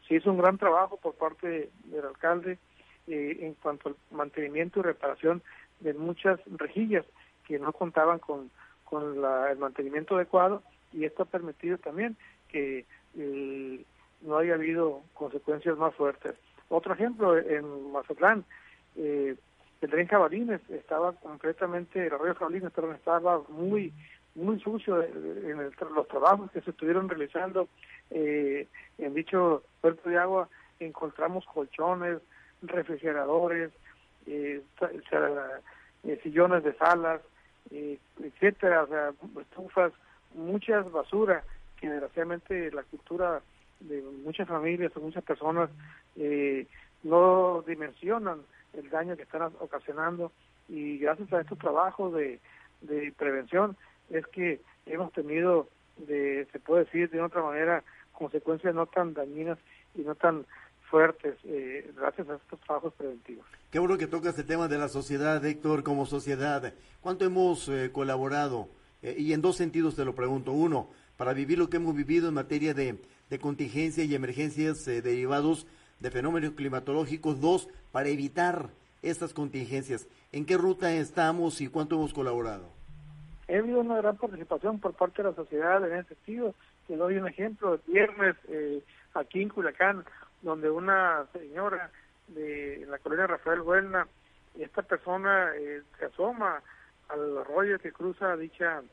se 0.07 0.15
hizo 0.15 0.31
un 0.31 0.37
gran 0.37 0.57
trabajo 0.57 0.97
por 0.97 1.15
parte 1.15 1.69
del 1.85 2.05
alcalde 2.05 2.57
eh, 3.07 3.37
en 3.41 3.53
cuanto 3.55 3.89
al 3.89 3.95
mantenimiento 4.11 4.79
y 4.79 4.83
reparación 4.83 5.41
de 5.79 5.93
muchas 5.93 6.39
rejillas 6.57 7.05
que 7.47 7.59
no 7.59 7.73
contaban 7.73 8.19
con, 8.19 8.49
con 8.83 9.23
el 9.49 9.57
mantenimiento 9.57 10.15
adecuado 10.15 10.63
y 10.93 11.05
esto 11.05 11.23
ha 11.23 11.25
permitido 11.25 11.77
también 11.77 12.17
que 12.49 12.85
eh, 13.17 13.85
no 14.21 14.37
haya 14.37 14.55
habido 14.55 15.01
consecuencias 15.13 15.77
más 15.77 15.93
fuertes. 15.95 16.35
Otro 16.69 16.93
ejemplo, 16.93 17.37
en 17.37 17.91
Mazatlán, 17.91 18.45
eh, 18.95 19.35
el 19.81 19.89
tren 19.89 20.07
Jabalines 20.07 20.61
estaba 20.69 21.13
completamente, 21.13 22.05
el 22.05 22.13
arroyo 22.13 22.35
Jabalines, 22.35 22.71
pero 22.75 22.91
estaba 22.93 23.41
muy 23.49 23.93
muy 24.35 24.59
sucio 24.59 25.03
en 25.03 25.57
los 25.93 26.07
trabajos 26.07 26.51
que 26.51 26.61
se 26.61 26.69
estuvieron 26.71 27.09
realizando 27.09 27.67
eh, 28.11 28.67
en 28.97 29.13
dicho 29.13 29.63
cuerpo 29.81 30.09
de 30.09 30.17
agua 30.17 30.49
encontramos 30.79 31.45
colchones, 31.45 32.19
refrigeradores, 32.61 33.71
eh, 34.25 34.61
eh, 36.03 36.19
sillones 36.23 36.63
de 36.63 36.73
salas, 36.73 37.21
eh, 37.71 37.97
etcétera, 38.21 38.83
o 38.83 38.87
sea, 38.87 39.13
estufas, 39.41 39.93
muchas 40.33 40.89
basuras 40.91 41.43
que 41.79 41.89
desgraciadamente 41.89 42.71
la 42.71 42.83
cultura 42.83 43.41
de 43.79 44.01
muchas 44.23 44.47
familias 44.47 44.95
o 44.95 45.01
muchas 45.01 45.23
personas 45.23 45.69
no 47.03 47.63
dimensionan 47.65 48.41
el 48.73 48.89
daño 48.89 49.15
que 49.15 49.23
están 49.23 49.53
ocasionando. 49.59 50.33
Y 50.67 50.97
gracias 50.97 51.31
a 51.31 51.41
estos 51.41 51.57
trabajos 51.57 52.13
de 52.13 53.13
prevención 53.17 53.77
es 54.09 54.25
que 54.27 54.61
hemos 54.85 55.11
tenido, 55.13 55.69
de, 55.97 56.47
se 56.51 56.59
puede 56.59 56.85
decir 56.85 57.09
de 57.09 57.21
otra 57.21 57.41
manera, 57.41 57.83
consecuencias 58.11 58.75
no 58.75 58.85
tan 58.85 59.13
dañinas 59.13 59.57
y 59.95 60.01
no 60.01 60.15
tan 60.15 60.45
fuertes 60.89 61.37
eh, 61.43 61.91
gracias 61.95 62.29
a 62.29 62.35
estos 62.35 62.59
trabajos 62.61 62.93
preventivos. 62.95 63.45
Qué 63.71 63.79
bueno 63.79 63.97
que 63.97 64.07
tocas 64.07 64.37
el 64.39 64.45
tema 64.45 64.67
de 64.67 64.77
la 64.77 64.89
sociedad, 64.89 65.43
Héctor, 65.45 65.83
como 65.83 66.05
sociedad. 66.05 66.73
¿Cuánto 67.01 67.25
hemos 67.25 67.69
eh, 67.69 67.91
colaborado? 67.91 68.69
Eh, 69.01 69.15
y 69.17 69.33
en 69.33 69.41
dos 69.41 69.55
sentidos 69.55 69.95
te 69.95 70.05
lo 70.05 70.15
pregunto. 70.15 70.51
Uno, 70.51 70.89
para 71.15 71.33
vivir 71.33 71.59
lo 71.59 71.69
que 71.69 71.77
hemos 71.77 71.95
vivido 71.95 72.27
en 72.27 72.33
materia 72.33 72.73
de, 72.73 72.99
de 73.29 73.39
contingencia 73.39 74.03
y 74.03 74.15
emergencias 74.15 74.85
derivados 74.85 75.67
de 75.99 76.11
fenómenos 76.11 76.53
climatológicos. 76.53 77.39
Dos, 77.39 77.69
para 77.91 78.09
evitar 78.09 78.69
estas 79.01 79.33
contingencias. 79.33 80.07
¿En 80.31 80.45
qué 80.45 80.57
ruta 80.57 80.93
estamos 80.93 81.61
y 81.61 81.67
cuánto 81.67 81.95
hemos 81.95 82.13
colaborado? 82.13 82.78
He 83.49 83.57
habido 83.57 83.79
una 83.79 83.97
gran 83.97 84.15
participación 84.15 84.79
por 84.79 84.93
parte 84.93 85.23
de 85.23 85.29
la 85.29 85.35
sociedad 85.35 85.83
en 85.83 85.97
ese 85.97 86.09
sentido. 86.09 86.53
Te 86.87 86.95
doy 86.95 87.17
un 87.17 87.27
ejemplo. 87.27 87.73
El 87.73 87.81
viernes, 87.91 88.35
aquí 89.15 89.41
en 89.41 89.49
Culiacán, 89.49 90.05
donde 90.43 90.69
una 90.69 91.25
señora 91.33 91.89
de 92.27 92.85
la 92.87 92.99
colonia 92.99 93.25
Rafael 93.25 93.61
Huelna, 93.61 94.07
esta 94.59 94.83
persona 94.83 95.51
eh, 95.55 95.81
se 95.97 96.05
asoma 96.05 96.61
al 97.09 97.39
arroyo 97.39 97.79
que 97.79 97.91
cruza 97.91 98.37
dicha 98.37 98.83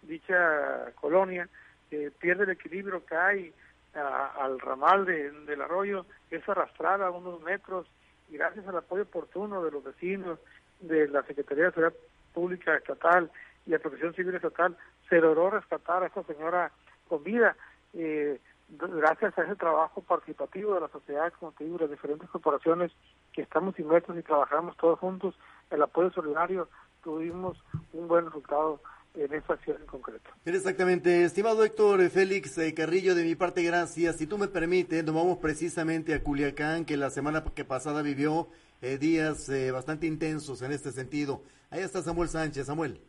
dicha 0.00 0.92
colonia, 0.94 1.46
eh, 1.90 2.10
pierde 2.18 2.44
el 2.44 2.50
equilibrio, 2.50 3.04
cae 3.04 3.52
al 3.92 4.60
ramal 4.60 5.04
del 5.04 5.60
arroyo, 5.60 6.06
es 6.30 6.46
arrastrada 6.48 7.10
unos 7.10 7.42
metros 7.42 7.86
y 8.30 8.36
gracias 8.36 8.66
al 8.66 8.76
apoyo 8.76 9.02
oportuno 9.02 9.62
de 9.62 9.70
los 9.70 9.84
vecinos, 9.84 10.38
de 10.80 11.08
la 11.08 11.22
Secretaría 11.22 11.64
de 11.64 11.70
Seguridad 11.72 11.98
Pública 12.32 12.76
Estatal 12.76 13.30
y 13.66 13.70
la 13.70 13.78
Protección 13.78 14.14
Civil 14.14 14.34
Estatal, 14.34 14.76
se 15.08 15.20
logró 15.20 15.50
rescatar 15.50 16.02
a 16.02 16.06
esta 16.06 16.22
señora 16.24 16.72
con 17.08 17.22
vida. 17.24 17.56
Eh, 17.94 18.40
gracias 18.68 19.36
a 19.38 19.42
ese 19.42 19.56
trabajo 19.56 20.00
participativo 20.02 20.74
de 20.74 20.80
la 20.80 20.88
sociedad, 20.88 21.32
como 21.38 21.52
te 21.52 21.64
digo, 21.64 21.78
las 21.78 21.90
diferentes 21.90 22.28
corporaciones 22.30 22.92
que 23.32 23.42
estamos 23.42 23.78
inmersos 23.78 24.16
y 24.16 24.22
trabajamos 24.22 24.76
todos 24.76 24.98
juntos, 24.98 25.34
el 25.70 25.82
apoyo 25.82 26.10
solidario, 26.10 26.68
tuvimos 27.02 27.62
un 27.92 28.08
buen 28.08 28.26
resultado 28.26 28.80
en 29.14 29.32
esta 29.32 29.54
acción 29.54 29.78
en 29.80 29.86
concreto. 29.86 30.30
Exactamente, 30.44 31.24
estimado 31.24 31.64
Héctor 31.64 32.08
Félix 32.10 32.58
eh, 32.58 32.74
Carrillo, 32.74 33.14
de 33.14 33.24
mi 33.24 33.34
parte 33.34 33.62
gracias. 33.62 34.16
Si 34.16 34.26
tú 34.26 34.36
me 34.36 34.48
permites, 34.48 35.04
nos 35.04 35.14
vamos 35.14 35.38
precisamente 35.38 36.14
a 36.14 36.22
Culiacán, 36.22 36.84
que 36.84 36.96
la 36.96 37.10
semana 37.10 37.44
que 37.54 37.64
pasada 37.64 38.02
vivió 38.02 38.48
eh, 38.82 38.98
días 38.98 39.48
eh, 39.48 39.70
bastante 39.70 40.06
intensos 40.06 40.60
en 40.62 40.72
este 40.72 40.92
sentido. 40.92 41.42
Ahí 41.70 41.80
está 41.80 42.02
Samuel 42.02 42.28
Sánchez. 42.28 42.66
Samuel. 42.66 43.00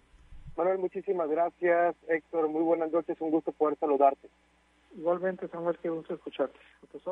Manuel, 0.57 0.79
muchísimas 0.79 1.29
gracias. 1.29 1.95
Héctor, 2.07 2.49
muy 2.49 2.63
buenas 2.63 2.91
noches, 2.91 3.15
un 3.21 3.29
gusto 3.29 3.51
poder 3.51 3.77
saludarte. 3.77 4.27
Igualmente, 4.97 5.47
Samuel, 5.49 5.77
qué 5.83 5.89
gusto 5.89 6.15
escucharte. 6.15 6.57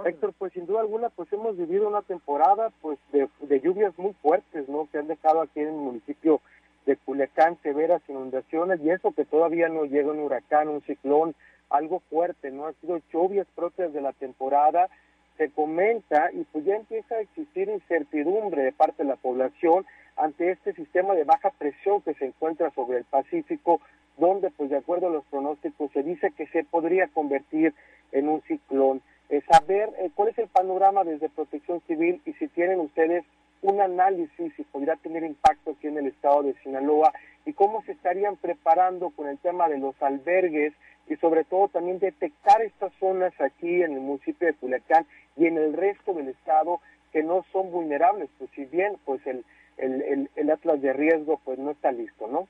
Héctor, 0.06 0.34
pues 0.40 0.52
sin 0.54 0.66
duda 0.66 0.82
alguna, 0.82 1.10
pues 1.10 1.32
hemos 1.32 1.56
vivido 1.56 1.88
una 1.88 2.02
temporada 2.02 2.72
pues 2.82 2.98
de, 3.12 3.30
de, 3.42 3.62
lluvias 3.62 3.96
muy 4.00 4.14
fuertes, 4.14 4.68
¿no? 4.68 4.90
Que 4.92 4.98
han 4.98 5.08
dejado 5.08 5.42
aquí 5.42 5.60
en 5.60 5.68
el 5.68 5.76
municipio 5.76 6.42
de 6.88 6.98
Culiacán 6.98 7.60
severas 7.62 8.02
inundaciones 8.08 8.80
y 8.82 8.90
eso 8.90 9.12
que 9.12 9.26
todavía 9.26 9.70
no 9.70 9.86
llega 9.86 10.12
un 10.12 10.20
huracán, 10.20 10.68
un 10.68 10.82
ciclón, 10.82 11.36
algo 11.70 12.00
fuerte, 12.10 12.50
¿no? 12.50 12.66
Han 12.66 12.76
sido 12.82 13.00
lluvias 13.14 13.48
propias 13.54 13.94
de 13.94 14.02
la 14.02 14.14
temporada, 14.14 14.90
se 15.38 15.52
comenta 15.52 16.32
y 16.34 16.46
pues 16.46 16.66
ya 16.66 16.76
empieza 16.76 17.16
a 17.16 17.22
existir 17.22 17.70
incertidumbre 17.70 18.64
de 18.64 18.72
parte 18.72 19.04
de 19.04 19.10
la 19.10 19.18
población 19.18 19.86
ante 20.16 20.52
este 20.52 20.74
sistema 20.74 21.14
de 21.14 21.24
baja 21.24 21.50
presión 21.52 22.02
que 22.02 22.14
se 22.16 22.26
encuentra 22.26 22.72
sobre 22.72 23.00
el 23.00 23.06
Pacífico 23.06 23.82
donde, 24.18 24.50
pues 24.52 24.70
de 24.70 24.78
acuerdo 24.78 25.08
a 25.08 25.12
los 25.12 25.26
pronósticos, 25.26 25.92
se 25.92 26.04
dice 26.04 26.32
que 26.32 26.48
se 26.48 26.64
podría 26.64 27.08
convertir 27.08 27.74
en 28.12 28.30
un 28.30 28.42
ciclón. 28.44 29.02
Eh, 29.30 29.42
saber 29.52 29.90
eh, 29.98 30.12
cuál 30.14 30.30
es 30.30 30.38
el 30.38 30.48
panorama 30.48 31.04
desde 31.04 31.30
Protección 31.30 31.82
Civil 31.88 32.22
y 32.26 32.34
si 32.34 32.48
tienen 32.48 32.80
ustedes 32.80 33.26
un 33.62 33.82
análisis 33.82 34.54
si 34.56 34.64
podría 34.64 34.96
tener 34.98 35.24
impacto 35.24 35.72
aquí 35.72 35.88
en 35.88 35.98
el 35.98 36.08
estado 36.08 36.44
de 36.44 36.54
Sinaloa 36.62 37.12
y 37.46 37.54
cómo 37.54 37.82
se 37.84 37.94
estarían 37.94 38.38
preparando 38.38 39.10
con 39.10 39.28
el 39.28 39.40
tema 39.40 39.68
de 39.68 39.80
los 39.80 40.00
albergues 40.02 40.74
y 41.08 41.16
sobre 41.16 41.44
todo 41.44 41.70
también 41.70 41.98
detectar 41.98 42.62
estas 42.62 42.94
zonas 43.00 43.34
aquí 43.40 43.82
en 43.82 43.94
el 43.94 44.02
municipio 44.02 44.48
de 44.48 44.54
Culiacán 44.54 45.08
y 45.36 45.48
en 45.48 45.58
el 45.58 45.74
resto 45.74 46.14
del 46.14 46.30
estado 46.30 46.80
que 47.12 47.24
no 47.24 47.44
son 47.52 47.72
vulnerables, 47.72 48.30
pues 48.38 48.52
si 48.56 48.66
bien 48.66 48.98
pues 49.06 49.26
el, 49.26 49.44
el, 49.78 50.30
el, 50.36 50.52
atlas 50.52 50.82
de 50.82 50.94
riesgo 50.94 51.40
pues 51.44 51.60
no 51.60 51.72
está 51.72 51.92
listo, 51.92 52.28
¿no? 52.28 52.48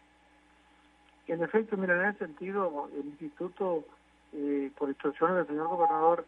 En 1.28 1.42
efecto, 1.44 1.76
mira, 1.76 1.96
en 1.96 2.10
ese 2.10 2.26
sentido, 2.26 2.90
el 2.94 3.06
Instituto, 3.08 3.84
eh, 4.34 4.72
por 4.78 4.90
instrucciones 4.90 5.38
del 5.38 5.48
señor 5.48 5.68
gobernador, 5.68 6.26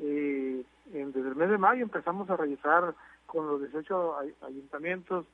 eh, 0.00 0.64
desde 0.86 1.28
el 1.28 1.36
mes 1.36 1.50
de 1.50 1.58
mayo 1.58 1.82
empezamos 1.82 2.28
a 2.30 2.36
revisar 2.36 2.94
con 3.26 3.46
los 3.46 3.60
18 3.60 4.16
ayuntamientos 4.42 5.26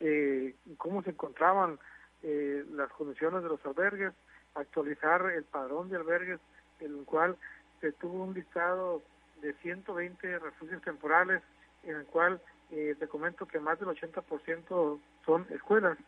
eh, 0.00 0.54
cómo 0.76 1.02
se 1.02 1.10
encontraban 1.10 1.78
eh, 2.22 2.64
las 2.72 2.90
condiciones 2.90 3.42
de 3.42 3.48
los 3.48 3.64
albergues, 3.64 4.12
actualizar 4.54 5.30
el 5.30 5.44
padrón 5.44 5.88
de 5.88 5.96
albergues, 5.96 6.40
en 6.80 6.98
el 6.98 7.04
cual 7.04 7.36
se 7.80 7.92
tuvo 7.92 8.24
un 8.24 8.34
listado 8.34 9.02
de 9.40 9.52
120 9.54 10.38
refugios 10.38 10.82
temporales, 10.82 11.42
en 11.86 11.96
el 11.96 12.06
cual 12.06 12.40
eh, 12.70 12.94
te 12.98 13.08
comento 13.08 13.46
que 13.46 13.60
más 13.60 13.78
del 13.78 13.88
80% 13.88 15.00
son 15.24 15.46
escuelas. 15.50 15.98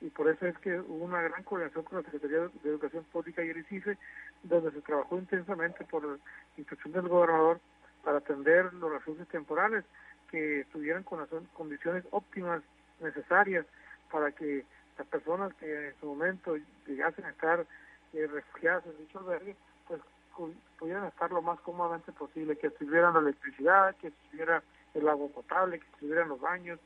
Y 0.00 0.10
por 0.10 0.28
eso 0.28 0.46
es 0.46 0.58
que 0.58 0.80
hubo 0.80 1.04
una 1.04 1.22
gran 1.22 1.44
coordinación 1.44 1.84
con 1.84 1.98
la 1.98 2.04
Secretaría 2.04 2.40
de 2.40 2.70
Educación 2.70 3.04
Pública 3.04 3.44
y 3.44 3.50
el 3.50 3.58
ICIFE, 3.58 3.96
donde 4.42 4.72
se 4.72 4.80
trabajó 4.80 5.16
intensamente 5.16 5.84
por 5.84 6.18
instrucción 6.56 6.92
del 6.92 7.08
gobernador 7.08 7.60
para 8.02 8.18
atender 8.18 8.72
los 8.74 8.90
refugios 8.90 9.28
temporales 9.28 9.84
que 10.30 10.60
estuvieran 10.60 11.04
con 11.04 11.20
las 11.20 11.28
condiciones 11.52 12.04
óptimas 12.10 12.62
necesarias 13.00 13.64
para 14.10 14.32
que 14.32 14.64
las 14.98 15.06
personas 15.06 15.54
que 15.54 15.88
en 15.88 15.94
su 16.00 16.06
momento 16.06 16.56
llegasen 16.86 17.24
a 17.24 17.30
estar 17.30 17.66
eh, 18.12 18.26
refugiadas 18.26 18.84
en 18.86 18.98
dicho 18.98 19.20
albergue, 19.20 19.56
pues 19.86 20.00
pudieran 20.78 21.06
estar 21.06 21.30
lo 21.30 21.42
más 21.42 21.60
cómodamente 21.60 22.12
posible, 22.12 22.56
que 22.56 22.70
tuvieran 22.70 23.14
la 23.14 23.20
electricidad, 23.20 23.94
que 23.96 24.10
tuviera 24.30 24.62
el 24.94 25.08
agua 25.08 25.28
potable, 25.28 25.80
que 25.80 25.86
tuvieran 26.00 26.28
los 26.28 26.40
baños, 26.40 26.78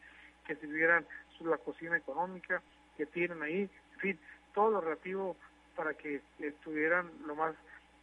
que 0.46 0.56
tuvieran 0.56 1.06
la 1.40 1.58
cocina 1.58 1.96
económica, 1.96 2.62
que 2.96 3.06
tienen 3.06 3.42
ahí, 3.42 3.68
en 3.94 4.00
fin, 4.00 4.20
todo 4.54 4.70
lo 4.70 4.80
relativo 4.80 5.36
para 5.74 5.94
que 5.94 6.22
estuvieran 6.38 7.10
lo 7.26 7.34
más 7.34 7.54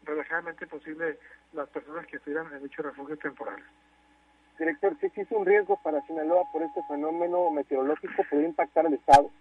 relajadamente 0.03 0.67
posible 0.67 1.17
las 1.53 1.69
personas 1.69 2.05
que 2.07 2.17
estuvieran 2.17 2.51
en 2.53 2.63
dicho 2.63 2.81
refugio 2.81 3.17
temporal. 3.17 3.61
Director, 4.59 4.95
si 4.99 5.07
existe 5.07 5.35
un 5.35 5.45
riesgo 5.45 5.79
para 5.83 6.05
Sinaloa 6.05 6.43
por 6.51 6.61
este 6.61 6.81
fenómeno 6.87 7.49
meteorológico, 7.49 8.23
¿podría 8.29 8.49
impactar 8.49 8.85
al 8.85 8.93
Estado? 8.93 9.31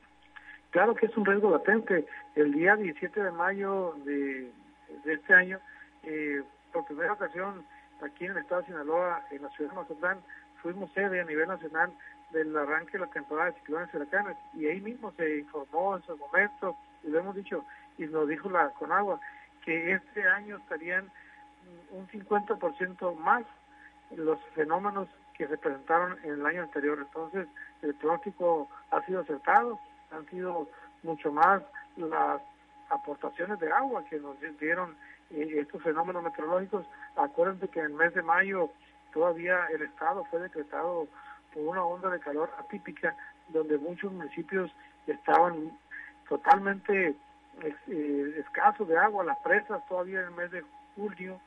Claro 0.70 0.94
que 0.94 1.06
es 1.06 1.16
un 1.16 1.26
riesgo 1.26 1.50
latente. 1.50 2.06
El 2.34 2.52
día 2.52 2.76
17 2.76 3.22
de 3.22 3.30
mayo 3.30 3.94
de, 4.06 4.50
este 5.04 5.34
año, 5.34 5.60
eh, 6.04 6.42
por 6.72 6.86
primera 6.86 7.12
ocasión 7.12 7.66
aquí 8.02 8.24
en 8.24 8.32
el 8.32 8.38
estado 8.38 8.62
de 8.62 8.68
Sinaloa, 8.68 9.22
en 9.30 9.42
la 9.42 9.50
ciudad 9.50 9.70
de 9.70 9.76
Mazatlán, 9.76 10.18
fuimos 10.62 10.90
sede 10.92 11.20
a 11.20 11.24
nivel 11.24 11.48
nacional 11.48 11.92
del 12.30 12.56
arranque 12.56 12.92
de 12.92 13.00
la 13.00 13.10
temporada 13.10 13.50
de 13.50 13.58
ciclones 13.58 13.92
huracanes 13.92 14.36
y 14.54 14.66
ahí 14.66 14.80
mismo 14.80 15.12
se 15.16 15.38
informó 15.40 15.96
en 15.96 16.02
su 16.04 16.16
momento 16.16 16.76
y 17.02 17.08
lo 17.08 17.18
hemos 17.18 17.34
dicho 17.34 17.64
y 17.98 18.06
nos 18.06 18.28
dijo 18.28 18.48
la 18.48 18.70
Conagua 18.70 19.20
que 19.64 19.92
este 19.92 20.26
año 20.26 20.56
estarían 20.56 21.10
un 21.90 22.08
50% 22.08 23.16
más 23.16 23.44
los 24.16 24.38
fenómenos 24.54 25.08
que 25.34 25.46
se 25.46 25.56
presentaron 25.56 26.18
en 26.24 26.32
el 26.32 26.46
año 26.46 26.62
anterior. 26.62 26.98
Entonces, 26.98 27.48
el 27.82 27.94
pronóstico 27.94 28.68
ha 28.90 29.04
sido 29.06 29.20
acertado, 29.20 29.78
han 30.10 30.26
sido 30.28 30.68
mucho 31.02 31.32
más 31.32 31.62
las 31.96 32.40
aportaciones 32.90 33.58
de 33.58 33.72
agua 33.72 34.04
que 34.04 34.18
nos 34.18 34.36
dieron 34.60 34.94
eh, 35.30 35.60
estos 35.60 35.82
fenómenos 35.82 36.22
meteorológicos. 36.22 36.86
Acuérdense 37.16 37.68
que 37.68 37.80
en 37.80 37.86
el 37.86 37.94
mes 37.94 38.14
de 38.14 38.22
mayo 38.22 38.70
todavía 39.12 39.66
el 39.74 39.82
Estado 39.82 40.24
fue 40.30 40.40
decretado 40.40 41.06
por 41.52 41.62
una 41.62 41.84
onda 41.84 42.10
de 42.10 42.20
calor 42.20 42.50
atípica 42.58 43.16
donde 43.48 43.78
muchos 43.78 44.12
municipios 44.12 44.70
estaban 45.06 45.78
totalmente 46.28 47.14
eh, 47.88 48.34
escasos 48.38 48.88
de 48.88 48.98
agua, 48.98 49.24
las 49.24 49.38
presas 49.40 49.84
todavía 49.86 50.20
en 50.20 50.26
el 50.26 50.34
mes 50.34 50.50
de 50.50 50.64
julio 50.96 51.40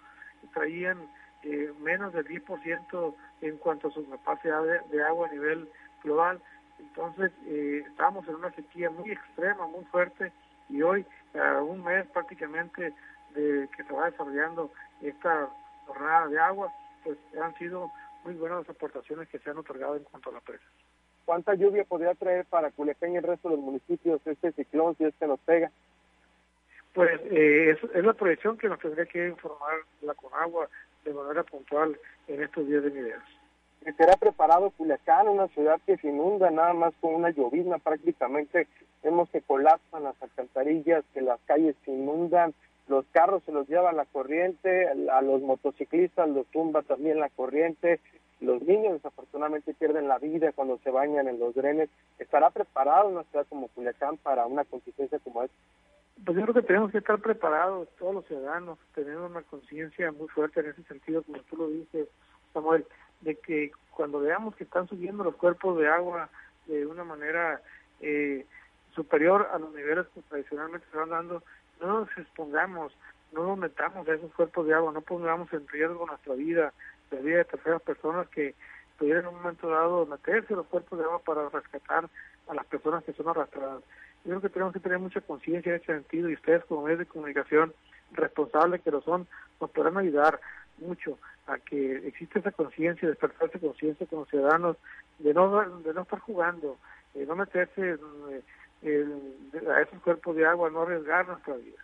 traían 0.54 1.10
eh, 1.44 1.72
menos 1.80 2.14
del 2.14 2.28
10% 2.28 3.16
en 3.42 3.58
cuanto 3.58 3.88
a 3.88 3.92
su 3.92 4.08
capacidad 4.10 4.62
de, 4.64 5.04
agua 5.04 5.28
a 5.28 5.32
nivel 5.32 5.70
global. 6.04 6.42
Entonces, 6.80 7.32
eh, 7.46 7.84
estamos 7.88 8.28
en 8.28 8.36
una 8.36 8.52
sequía 8.52 8.90
muy 8.90 9.12
extrema, 9.12 9.68
muy 9.68 9.86
fuerte, 9.86 10.32
y 10.70 10.82
hoy, 10.82 11.06
a 11.36 11.62
un 11.62 11.84
mes 11.84 12.06
prácticamente 12.08 12.94
de 13.34 13.70
que 13.76 13.84
se 13.84 13.94
va 13.94 14.10
desarrollando 14.10 14.72
esta 15.02 15.50
jornada 15.86 16.28
de 16.28 16.40
agua, 16.40 16.74
pues 17.06 17.18
han 17.42 17.56
sido 17.56 17.90
muy 18.26 18.34
buenas 18.34 18.60
las 18.60 18.76
aportaciones 18.76 19.30
que 19.30 19.40
se 19.40 19.50
han 19.50 19.58
otorgado 19.58 19.96
en 19.96 20.04
cuanto 20.04 20.32
a 20.32 20.34
la 20.34 20.42
presa. 20.42 20.66
¿Cuánta 21.24 21.54
lluvia 21.54 21.86
podría 21.86 22.16
traer 22.16 22.46
para 22.46 22.72
Culiacán 22.72 23.14
y 23.14 23.18
el 23.18 23.24
resto 23.24 23.50
de 23.50 23.56
los 23.56 23.64
municipios 23.64 24.20
este 24.26 24.52
ciclón 24.52 24.98
si 24.98 25.06
este 25.06 25.28
nos 25.28 25.40
pega? 25.40 25.72
Pues 26.94 27.22
eh, 27.26 27.72
es, 27.72 27.96
es, 27.96 28.04
la 28.04 28.14
proyección 28.14 28.58
que 28.58 28.68
nos 28.68 28.80
tendría 28.80 29.06
que 29.06 29.28
informar 29.28 29.76
la 30.02 30.14
Conagua 30.16 30.68
de 31.04 31.14
manera 31.14 31.44
puntual 31.44 31.98
en 32.28 32.44
estos 32.44 32.68
días 32.68 32.84
de 32.84 32.90
venideros. 32.90 33.24
¿Estará 33.86 34.16
preparado 34.18 34.72
Culiacán, 34.72 35.28
una 35.28 35.48
ciudad 35.50 35.80
que 35.86 35.98
se 35.98 36.08
inunda 36.08 36.50
nada 36.50 36.74
más 36.74 36.94
con 37.02 37.14
una 37.14 37.30
llovizna 37.30 37.78
prácticamente? 37.78 38.68
Vemos 39.04 39.30
que 39.30 39.42
colapsan 39.42 40.04
las 40.04 40.20
alcantarillas, 40.22 41.04
que 41.14 41.22
las 41.22 41.40
calles 41.46 41.76
se 41.86 41.92
inundan, 41.92 42.56
los 42.88 43.06
carros 43.12 43.44
se 43.46 43.52
los 43.52 43.68
lleva 43.68 43.92
la 43.92 44.06
corriente, 44.06 44.88
a 44.88 45.22
los 45.22 45.42
motociclistas 45.42 46.30
los 46.30 46.46
tumba 46.48 46.84
también 46.84 47.20
la 47.20 47.30
corriente, 47.30 48.00
los 48.42 48.62
niños 48.62 48.94
desafortunadamente 48.94 49.74
pierden 49.74 50.08
la 50.08 50.20
vida 50.20 50.52
cuando 50.52 50.78
se 50.84 50.92
bañan 50.92 51.28
en 51.28 51.40
los 51.40 51.56
drenes. 51.56 51.90
¿Estará 52.20 52.50
preparado 52.52 53.10
una 53.10 53.24
ciudad 53.24 53.46
como 53.50 53.70
Culiacán 53.70 54.18
para 54.18 54.46
una 54.46 54.66
contingencia 54.66 55.20
como 55.20 55.44
esta? 55.44 55.56
Pues 56.24 56.38
yo 56.38 56.44
creo 56.44 56.54
que 56.54 56.62
tenemos 56.62 56.92
que 56.92 57.00
estar 57.00 57.20
preparados, 57.20 57.90
todos 58.00 58.16
los 58.16 58.26
ciudadanos, 58.26 58.80
tener 58.94 59.18
una 59.18 59.42
conciencia 59.42 60.12
muy 60.12 60.28
fuerte 60.30 60.62
en 60.62 60.68
ese 60.68 60.84
sentido, 60.84 61.24
como 61.24 61.40
tú 61.40 61.58
lo 61.58 61.68
dices, 61.68 62.08
Samuel, 62.54 62.86
de 63.22 63.36
que 63.36 63.72
cuando 63.92 64.20
veamos 64.20 64.56
que 64.56 64.64
están 64.64 64.88
subiendo 64.88 65.24
los 65.24 65.36
cuerpos 65.36 65.78
de 65.78 65.90
agua 65.90 66.30
de 66.68 66.86
una 66.86 67.04
manera 67.04 67.62
eh, 68.00 68.46
superior 68.94 69.50
a 69.52 69.60
los 69.60 69.74
niveles 69.74 70.08
que 70.14 70.22
tradicionalmente 70.22 70.88
se 70.90 70.98
van 70.98 71.10
dando, 71.10 71.44
no 71.82 72.02
nos 72.02 72.18
expongamos, 72.18 72.94
no 73.32 73.46
nos 73.46 73.58
metamos 73.58 74.08
a 74.08 74.14
esos 74.14 74.32
cuerpos 74.34 74.68
de 74.68 74.74
agua, 74.74 74.92
no 74.92 75.02
pongamos 75.02 75.52
en 75.54 75.68
riesgo 75.68 76.06
nuestra 76.06 76.34
vida, 76.36 76.74
la 77.12 77.20
vida 77.20 77.38
de 77.38 77.46
terceras 77.46 77.82
personas 77.82 78.28
que 78.30 78.56
pudieran 78.98 79.24
en 79.24 79.30
un 79.30 79.36
momento 79.36 79.70
dado 79.70 80.06
meterse 80.06 80.54
a 80.54 80.58
los 80.58 80.68
cuerpos 80.68 81.00
de 81.00 81.06
agua 81.06 81.20
para 81.20 81.50
rescatar 81.50 82.10
a 82.48 82.54
las 82.54 82.66
personas 82.66 83.04
que 83.04 83.14
son 83.14 83.28
arrastradas. 83.28 83.84
Yo 84.24 84.32
creo 84.32 84.42
que 84.42 84.50
tenemos 84.50 84.74
que 84.74 84.80
tener 84.80 85.00
mucha 85.00 85.22
conciencia 85.22 85.72
en 85.72 85.82
ese 85.82 85.94
sentido 85.94 86.30
y 86.30 86.34
ustedes 86.34 86.66
como 86.66 86.84
medios 86.84 87.00
de 87.00 87.06
comunicación 87.06 87.74
responsables 88.12 88.82
que 88.82 88.92
lo 88.92 89.02
son, 89.02 89.28
nos 89.60 89.70
podrán 89.72 89.98
ayudar 89.98 90.40
mucho 90.78 91.18
a 91.48 91.58
que 91.58 92.08
exista 92.08 92.40
esa 92.40 92.52
conciencia, 92.52 93.08
despertar 93.08 93.50
esa 93.50 93.60
conciencia 93.60 94.08
como 94.08 94.26
ciudadanos 94.26 94.78
de 95.20 95.34
no, 95.34 95.80
de 95.80 95.94
no 95.94 96.02
estar 96.02 96.20
jugando, 96.20 96.78
de 97.14 97.26
no 97.26 97.36
meterse 97.36 97.98
a 98.90 99.82
esos 99.82 100.02
cuerpos 100.02 100.36
de 100.36 100.46
agua, 100.46 100.70
no 100.70 100.82
arriesgar 100.82 101.28
nuestra 101.28 101.56
vida. 101.56 101.84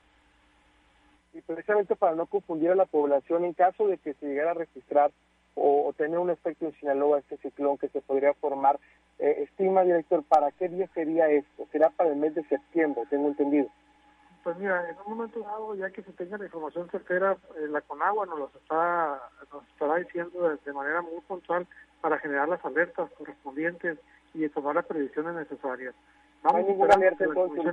Y 1.34 1.42
precisamente 1.42 1.96
para 1.96 2.16
no 2.16 2.26
confundir 2.26 2.72
a 2.72 2.76
la 2.76 2.86
población, 2.86 3.46
en 3.46 3.54
caso 3.54 3.88
de 3.88 3.98
que 3.98 4.14
se 4.16 4.26
llegara 4.26 4.52
a 4.52 4.56
registrar 4.56 5.12
o, 5.56 5.94
tener 5.98 6.18
un 6.18 6.30
efecto 6.30 6.66
en 6.66 6.74
Sinaloa, 6.74 7.20
este 7.20 7.38
ciclón 7.38 7.78
que 7.78 7.90
se 7.90 8.02
podría 8.02 8.34
formar, 8.34 8.80
eh, 9.20 9.44
estima, 9.44 9.84
director, 9.84 10.24
¿para 10.24 10.52
qué 10.52 10.70
día 10.70 10.88
sería 10.94 11.30
esto? 11.30 11.68
¿Será 11.72 11.90
para 11.90 12.10
el 12.10 12.16
mes 12.16 12.34
de 12.36 12.44
septiembre, 12.46 13.04
tengo 13.10 13.28
entendido? 13.28 13.68
Pues 14.44 14.58
mira, 14.58 14.90
en 14.90 14.96
un 15.06 15.18
momento 15.18 15.40
dado, 15.42 15.76
ya 15.76 15.92
que 15.92 16.02
se 16.02 16.12
tenga 16.14 16.38
la 16.38 16.46
información 16.46 16.90
certera, 16.90 17.38
eh, 17.58 17.68
la 17.70 17.82
Conagua 17.82 18.26
nos, 18.26 18.40
los 18.40 18.56
está, 18.56 19.22
nos 19.54 19.68
estará 19.68 19.98
diciendo 19.98 20.58
de, 20.66 20.74
manera 20.74 21.02
muy 21.02 21.22
puntual 21.28 21.68
para 22.02 22.18
generar 22.18 22.50
las 22.50 22.64
alertas 22.66 23.12
correspondientes 23.12 24.00
y 24.34 24.48
tomar 24.50 24.76
las 24.76 24.86
previsiones 24.86 25.36
necesarias. 25.36 25.94
No 26.44 26.56
hay 26.56 26.64
ninguna 26.64 26.94
alerta 26.96 27.24
entonces 27.24 27.64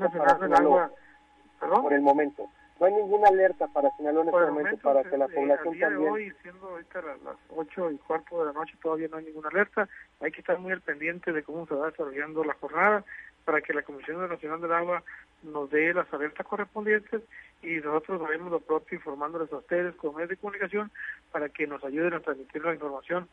por 1.60 1.92
el 1.92 2.00
momento. 2.02 2.48
No 2.80 2.86
hay 2.86 2.92
ninguna 2.92 3.28
alerta 3.28 3.66
para 3.68 3.90
Sinaloa 3.96 4.22
en 4.22 4.28
este 4.28 4.50
momento, 4.52 4.82
para 4.82 5.02
que 5.02 5.16
la 5.16 5.24
eh, 5.24 5.34
población 5.34 5.74
día 5.74 5.88
también... 5.88 6.04
De 6.04 6.10
hoy, 6.10 6.32
siendo 6.42 6.68
ahorita 6.68 7.02
las 7.02 7.36
8 7.56 7.90
y 7.90 7.98
cuarto 7.98 8.38
de 8.38 8.46
la 8.46 8.52
noche, 8.52 8.74
todavía 8.80 9.08
no 9.10 9.16
hay 9.16 9.24
ninguna 9.24 9.48
alerta. 9.48 9.88
Hay 10.20 10.30
que 10.30 10.40
estar 10.40 10.58
muy 10.60 10.70
al 10.70 10.80
pendiente 10.80 11.32
de 11.32 11.42
cómo 11.42 11.66
se 11.66 11.74
va 11.74 11.90
desarrollando 11.90 12.44
la 12.44 12.54
jornada 12.54 13.04
para 13.44 13.60
que 13.62 13.74
la 13.74 13.82
Comisión 13.82 14.28
Nacional 14.28 14.60
del 14.60 14.72
Agua 14.72 15.02
nos 15.42 15.70
dé 15.70 15.92
las 15.92 16.12
alertas 16.12 16.46
correspondientes 16.46 17.22
y 17.62 17.76
nosotros 17.76 18.22
haremos 18.22 18.52
lo 18.52 18.60
propio 18.60 18.96
informándoles 18.96 19.52
a 19.52 19.56
ustedes 19.56 19.94
con 19.96 20.14
medios 20.14 20.30
de 20.30 20.36
comunicación 20.36 20.92
para 21.32 21.48
que 21.48 21.66
nos 21.66 21.82
ayuden 21.82 22.14
a 22.14 22.20
transmitir 22.20 22.64
la 22.64 22.74
información 22.74 23.28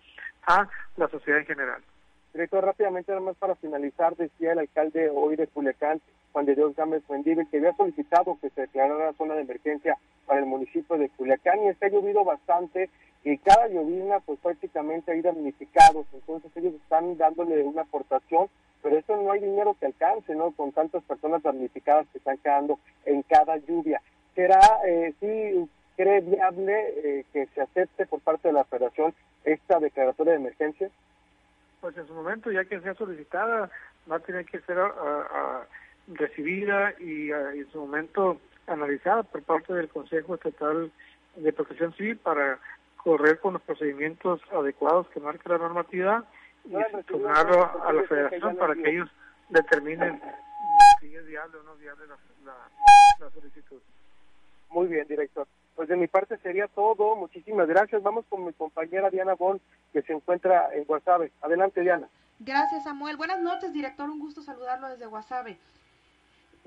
a 0.48 0.68
la 0.98 1.08
sociedad 1.10 1.40
en 1.40 1.46
general. 1.46 1.84
Director, 2.36 2.66
rápidamente, 2.66 3.14
nada 3.14 3.24
más 3.24 3.38
para 3.38 3.56
finalizar, 3.56 4.14
decía 4.18 4.52
el 4.52 4.60
alcalde 4.60 5.10
hoy 5.10 5.38
de 5.38 5.48
Culiacán, 5.48 6.02
Juan 6.34 6.46
de 6.46 6.54
Dios 6.54 6.76
Gámez 6.76 7.02
Fuendive, 7.06 7.48
que 7.50 7.60
había 7.60 7.74
solicitado 7.78 8.38
que 8.42 8.50
se 8.50 8.60
declarara 8.60 9.14
zona 9.14 9.36
de 9.36 9.44
emergencia 9.44 9.98
para 10.26 10.42
el 10.42 10.46
municipio 10.46 10.98
de 10.98 11.08
Culiacán 11.08 11.64
y 11.64 11.70
está 11.70 11.88
llovido 11.88 12.26
bastante 12.26 12.90
y 13.24 13.38
cada 13.38 13.70
llovizna 13.70 14.20
pues 14.20 14.38
prácticamente 14.40 15.14
ha 15.14 15.16
ido 15.16 15.32
damnificados, 15.32 16.08
entonces 16.12 16.52
ellos 16.58 16.74
están 16.74 17.18
dándole 17.18 17.64
una 17.64 17.84
aportación, 17.84 18.50
pero 18.84 18.98
eso 18.98 19.16
no 19.16 19.32
hay 19.32 19.40
dinero 19.40 19.78
que 19.80 19.86
alcance, 19.86 20.36
¿no? 20.36 20.52
Con 20.52 20.74
tantas 20.74 21.06
personas 21.06 21.42
damnificadas 21.42 22.06
que 22.12 22.18
están 22.18 22.38
quedando 22.40 22.80
en 23.06 23.22
cada 23.22 23.56
lluvia. 23.60 24.02
¿Será, 24.36 24.60
eh, 24.86 25.14
sí, 25.22 25.70
cree 25.96 26.20
viable 26.20 26.74
eh, 26.98 27.26
que 27.32 27.46
se 27.56 27.62
acepte 27.62 28.06
por 28.06 28.20
parte 28.20 28.50
de 28.50 28.56
la 28.56 28.66
federación 28.66 29.14
esta 29.46 29.80
declaratoria 29.80 30.34
de 30.34 30.40
emergencia? 30.40 30.92
Pues 31.86 31.98
en 31.98 32.08
su 32.08 32.16
momento, 32.16 32.52
ya 32.52 32.66
que 32.66 32.82
sea 32.82 32.96
solicitada, 32.96 33.70
va 34.12 34.16
a 34.16 34.20
tener 34.20 34.44
que 34.48 34.60
ser 34.62 34.76
recibida 36.08 36.96
y 37.00 37.30
en 37.32 37.72
su 37.72 37.80
momento 37.80 38.42
analizada 38.66 39.22
por 39.22 39.44
parte 39.44 39.72
del 39.72 39.88
Consejo 39.90 40.34
Estatal 40.34 40.92
de 41.36 41.54
Protección 41.54 41.94
Civil 41.94 42.18
para 42.18 42.58
correr 42.98 43.40
con 43.40 43.54
los 43.54 43.62
procedimientos 43.62 44.42
adecuados 44.52 45.08
que 45.10 45.20
marca 45.20 45.48
la 45.48 45.60
normativa 45.60 46.26
y 46.64 46.74
tornarlo 47.04 47.84
a 47.84 47.94
la 47.94 48.02
federación 48.06 48.58
para 48.58 48.74
que 48.74 48.90
ellos 48.90 49.12
determinen 49.50 50.20
si 51.02 51.16
es 51.16 51.28
viable 51.28 51.60
o 51.60 51.64
no 51.66 51.76
viable 51.76 52.06
la, 52.08 53.30
solicitud. 53.30 53.80
Muy 54.72 54.88
bien, 54.88 55.08
director. 55.08 55.46
Pues 55.76 55.90
de 55.90 55.98
mi 55.98 56.08
parte 56.08 56.38
sería 56.38 56.68
todo. 56.68 57.16
Muchísimas 57.16 57.68
gracias. 57.68 58.02
Vamos 58.02 58.26
con 58.30 58.46
mi 58.46 58.54
compañera 58.54 59.10
Diana 59.10 59.36
Bon, 59.36 59.60
que 59.92 60.02
se 60.02 60.14
encuentra 60.14 60.70
en 60.74 60.86
Guasave. 60.86 61.32
Adelante, 61.42 61.82
Diana. 61.82 62.08
Gracias, 62.40 62.84
Samuel. 62.84 63.18
Buenas 63.18 63.42
noches, 63.42 63.74
director. 63.74 64.10
Un 64.10 64.20
gusto 64.20 64.42
saludarlo 64.42 64.90
desde 64.90 65.06
Guasave. 65.06 65.58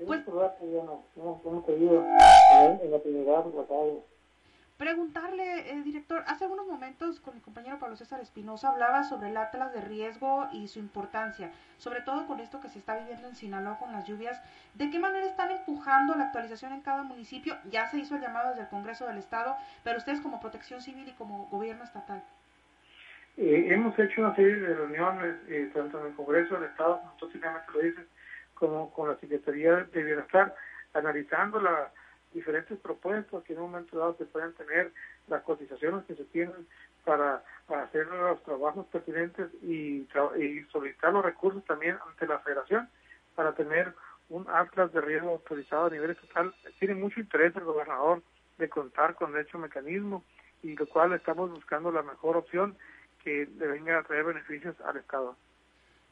Pues, 0.05 0.23
preguntarle, 4.79 5.71
eh, 5.71 5.81
director, 5.83 6.23
hace 6.25 6.45
algunos 6.45 6.65
momentos 6.65 7.19
con 7.19 7.35
mi 7.35 7.41
compañero 7.41 7.79
Pablo 7.79 7.97
César 7.97 8.21
Espinosa 8.21 8.69
hablaba 8.69 9.03
sobre 9.03 9.27
el 9.27 9.35
atlas 9.35 9.73
de 9.73 9.81
riesgo 9.81 10.47
y 10.53 10.69
su 10.69 10.79
importancia, 10.79 11.51
sobre 11.77 11.99
todo 11.99 12.25
con 12.25 12.39
esto 12.39 12.61
que 12.61 12.69
se 12.69 12.79
está 12.79 12.97
viviendo 12.97 13.27
en 13.27 13.35
Sinaloa 13.35 13.77
con 13.77 13.91
las 13.91 14.07
lluvias. 14.07 14.41
¿De 14.75 14.89
qué 14.89 14.97
manera 14.97 15.25
están 15.25 15.51
empujando 15.51 16.15
la 16.15 16.27
actualización 16.27 16.71
en 16.71 16.79
cada 16.79 17.03
municipio? 17.03 17.57
Ya 17.69 17.87
se 17.87 17.97
hizo 17.97 18.15
el 18.15 18.21
llamado 18.21 18.51
desde 18.51 18.61
el 18.61 18.69
Congreso 18.69 19.05
del 19.05 19.17
Estado, 19.17 19.57
pero 19.83 19.97
ustedes 19.97 20.21
como 20.21 20.39
Protección 20.39 20.81
Civil 20.81 21.09
y 21.09 21.11
como 21.11 21.47
gobierno 21.47 21.83
estatal. 21.83 22.23
Eh, 23.35 23.67
hemos 23.71 23.99
hecho 23.99 24.21
una 24.21 24.33
serie 24.33 24.55
de 24.55 24.75
reuniones, 24.75 25.35
eh, 25.49 25.69
tanto 25.73 25.99
en 25.99 26.07
el 26.07 26.15
Congreso 26.15 26.55
del 26.55 26.69
Estado, 26.69 27.01
como 27.01 27.19
lo 27.73 27.79
dices, 27.81 28.05
como 28.53 28.93
con 28.93 29.09
la 29.09 29.17
Secretaría 29.17 29.75
de 29.91 30.03
Bienestar, 30.03 30.55
analizando 30.93 31.59
las 31.59 31.91
diferentes 32.33 32.77
propuestas 32.79 33.43
que 33.43 33.53
en 33.53 33.59
un 33.59 33.71
momento 33.71 33.97
dado 33.97 34.15
se 34.17 34.25
pueden 34.25 34.53
tener, 34.53 34.91
las 35.27 35.43
cotizaciones 35.43 36.05
que 36.05 36.15
se 36.15 36.25
tienen 36.25 36.67
para, 37.05 37.43
hacer 37.67 38.07
los 38.07 38.41
trabajos 38.43 38.85
pertinentes 38.87 39.47
y, 39.61 40.07
y 40.37 40.63
solicitar 40.71 41.13
los 41.13 41.23
recursos 41.23 41.63
también 41.65 41.97
ante 42.07 42.27
la 42.27 42.39
federación 42.39 42.89
para 43.35 43.53
tener 43.53 43.93
un 44.29 44.45
atlas 44.49 44.91
de 44.93 45.01
riesgo 45.01 45.29
autorizado 45.29 45.85
a 45.85 45.89
nivel 45.89 46.11
estatal. 46.11 46.53
Tiene 46.79 46.95
mucho 46.95 47.19
interés 47.19 47.55
el 47.55 47.63
gobernador 47.63 48.21
de 48.57 48.69
contar 48.69 49.15
con 49.15 49.35
dicho 49.37 49.57
mecanismo 49.57 50.23
y 50.61 50.75
lo 50.75 50.87
cual 50.87 51.13
estamos 51.13 51.49
buscando 51.51 51.91
la 51.91 52.03
mejor 52.03 52.37
opción 52.37 52.77
que 53.23 53.47
le 53.57 53.67
venga 53.67 53.99
a 53.99 54.03
traer 54.03 54.25
beneficios 54.25 54.75
al 54.81 54.97
Estado. 54.97 55.35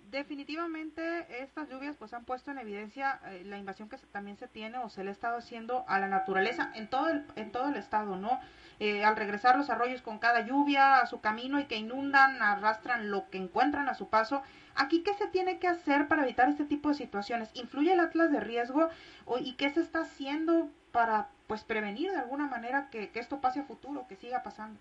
Definitivamente 0.10 1.41
estas 1.41 1.70
lluvias 1.70 1.96
pues 1.98 2.13
han 2.13 2.26
puesto 2.26 2.52
en 2.52 2.60
evidencia 2.60 3.20
eh, 3.26 3.43
la 3.46 3.58
invasión 3.58 3.89
que 3.89 3.98
también 4.12 4.38
se 4.38 4.48
tiene 4.48 4.78
o 4.78 4.89
se 4.89 5.04
le 5.04 5.10
ha 5.10 5.13
estado 5.13 5.38
haciendo 5.38 5.86
a 5.88 6.00
la 6.00 6.08
naturaleza 6.08 6.72
en 6.76 6.89
todo 6.89 7.10
el, 7.10 7.26
en 7.36 7.52
todo 7.52 7.70
el 7.70 7.76
estado, 7.76 8.15
¿no? 8.15 8.39
Eh, 8.80 9.04
al 9.04 9.15
regresar 9.15 9.58
los 9.58 9.70
arroyos 9.70 10.02
con 10.02 10.20
cada 10.20 10.41
lluvia 10.41 11.00
a 11.00 11.08
su 11.08 11.20
camino 11.20 11.60
y 11.60 11.65
que 11.65 11.78
inundan, 11.78 12.41
arrastran 12.41 13.10
lo 13.10 13.30
que 13.30 13.38
encuentran 13.38 13.89
a 13.89 13.96
su 13.96 14.10
paso. 14.10 14.43
Aquí, 14.76 15.02
¿qué 15.04 15.13
se 15.15 15.28
tiene 15.28 15.58
que 15.58 15.67
hacer 15.67 16.08
para 16.08 16.24
evitar 16.24 16.48
este 16.48 16.65
tipo 16.65 16.89
de 16.89 16.96
situaciones? 16.96 17.50
¿Influye 17.56 17.93
el 17.93 18.00
atlas 18.00 18.32
de 18.32 18.39
riesgo 18.39 18.89
o, 19.26 19.39
y 19.39 19.56
qué 19.56 19.72
se 19.72 19.82
está 19.82 20.02
haciendo 20.02 20.70
para 20.91 21.30
pues 21.48 21.63
prevenir 21.63 22.12
de 22.12 22.17
alguna 22.17 22.48
manera 22.48 22.89
que, 22.91 23.10
que 23.10 23.20
esto 23.20 23.41
pase 23.41 23.62
a 23.62 23.63
futuro, 23.63 24.06
que 24.08 24.15
siga 24.15 24.43
pasando? 24.43 24.80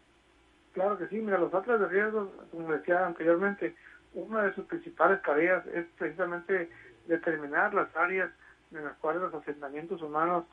Claro 0.75 0.99
que 0.99 1.09
sí, 1.09 1.17
mira, 1.17 1.39
los 1.39 1.55
atlas 1.55 1.81
de 1.81 1.89
riesgo, 1.89 2.31
como 2.51 2.71
decía 2.71 3.07
anteriormente, 3.07 3.75
una 4.17 4.43
de 4.43 4.55
sus 4.55 4.65
principales 4.67 5.23
tareas 5.23 5.67
es 5.69 5.87
precisamente 5.99 6.71
determinar 7.07 7.73
las 7.75 7.95
áreas 7.97 8.31
en 8.73 8.85
las 8.85 8.97
cuales 8.99 9.23
los 9.23 9.35
asentamientos 9.35 10.03
humanos 10.03 10.45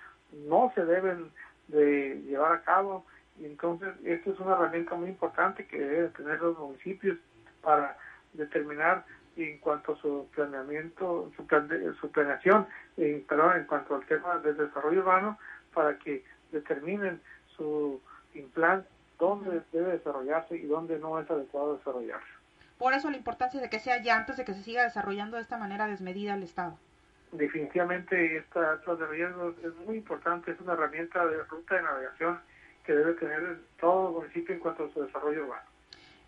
no 0.47 0.71
se 0.76 0.86
deben 0.86 1.32
de 1.67 2.21
llevar 2.28 2.52
a 2.52 2.62
cabo 2.62 3.06
entonces 3.41 3.89
esto 4.04 4.32
es 4.32 4.39
una 4.39 4.54
herramienta 4.54 4.95
muy 4.95 5.10
importante 5.10 5.65
que 5.65 5.80
deben 5.80 6.13
tener 6.13 6.39
los 6.41 6.58
municipios 6.58 7.17
para 7.62 7.97
determinar 8.34 9.06
en 9.36 9.58
cuanto 9.60 9.93
a 9.93 9.97
su 9.97 10.28
planeamiento, 10.36 11.32
su, 11.36 11.47
su 11.99 12.12
planeación, 12.12 12.67
en, 12.97 13.23
perdón, 13.26 13.58
en 13.58 13.65
cuanto 13.65 13.95
al 13.95 14.06
tema 14.06 14.38
del 14.39 14.58
desarrollo 14.58 14.99
urbano, 14.99 15.39
para 15.73 15.97
que 15.97 16.23
determinen 16.52 17.19
su 17.58 17.99
plan 18.54 18.86
dónde 19.17 19.62
debe 19.71 19.93
desarrollarse 19.93 20.56
y 20.56 20.65
dónde 20.67 20.99
no 20.99 21.19
es 21.19 21.30
adecuado 21.30 21.78
desarrollarse. 21.78 22.42
Por 22.77 22.93
eso 22.93 23.09
la 23.09 23.17
importancia 23.17 23.62
de 23.62 23.69
que 23.69 23.79
sea 23.79 24.01
ya 24.01 24.17
antes 24.17 24.38
de 24.38 24.45
que 24.45 24.53
se 24.53 24.63
siga 24.63 24.83
desarrollando 24.83 25.38
de 25.38 25.43
esta 25.43 25.57
manera 25.57 25.88
desmedida 25.88 26.33
el 26.33 26.43
Estado. 26.43 26.77
Definitivamente 27.31 28.38
esta 28.38 28.73
atlas 28.73 28.99
de 28.99 29.07
riesgos 29.07 29.55
es 29.63 29.73
muy 29.88 29.97
importante, 29.97 30.51
es 30.51 30.59
una 30.59 30.73
herramienta 30.73 31.25
de 31.25 31.43
ruta 31.43 31.75
de 31.75 31.81
navegación 31.81 32.39
que 32.86 32.93
debe 32.93 33.13
tener 33.13 33.59
todo 33.79 34.09
el 34.09 34.15
municipio 34.15 34.53
en 34.53 34.62
cuanto 34.62 34.86
a 34.86 34.93
su 34.93 35.03
desarrollo 35.03 35.43
urbano. 35.43 35.72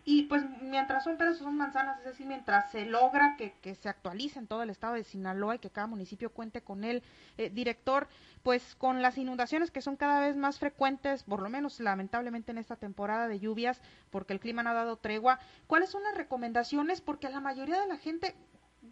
Y 0.07 0.23
pues 0.23 0.43
mientras 0.61 1.03
son 1.03 1.17
peras 1.17 1.39
son 1.39 1.57
manzanas, 1.57 1.97
es 1.97 2.05
decir, 2.05 2.27
mientras 2.27 2.69
se 2.69 2.85
logra 2.85 3.35
que, 3.37 3.53
que, 3.63 3.73
se 3.73 3.89
actualice 3.89 4.37
en 4.37 4.45
todo 4.45 4.61
el 4.61 4.69
estado 4.69 4.93
de 4.93 5.03
Sinaloa 5.03 5.55
y 5.55 5.59
que 5.59 5.71
cada 5.71 5.87
municipio 5.87 6.31
cuente 6.31 6.61
con 6.61 6.83
él, 6.83 7.01
eh, 7.39 7.49
director, 7.49 8.07
pues 8.43 8.75
con 8.75 9.01
las 9.01 9.17
inundaciones 9.17 9.71
que 9.71 9.81
son 9.81 9.95
cada 9.95 10.19
vez 10.19 10.37
más 10.37 10.59
frecuentes, 10.59 11.23
por 11.23 11.41
lo 11.41 11.49
menos 11.49 11.79
lamentablemente 11.79 12.51
en 12.51 12.59
esta 12.59 12.75
temporada 12.75 13.27
de 13.27 13.39
lluvias, 13.39 13.81
porque 14.11 14.33
el 14.33 14.39
clima 14.39 14.61
no 14.61 14.69
ha 14.69 14.73
dado 14.73 14.97
tregua, 14.97 15.39
¿cuáles 15.65 15.89
son 15.89 16.03
las 16.03 16.15
recomendaciones? 16.15 17.01
Porque 17.01 17.27
la 17.29 17.41
mayoría 17.41 17.81
de 17.81 17.87
la 17.87 17.97
gente, 17.97 18.35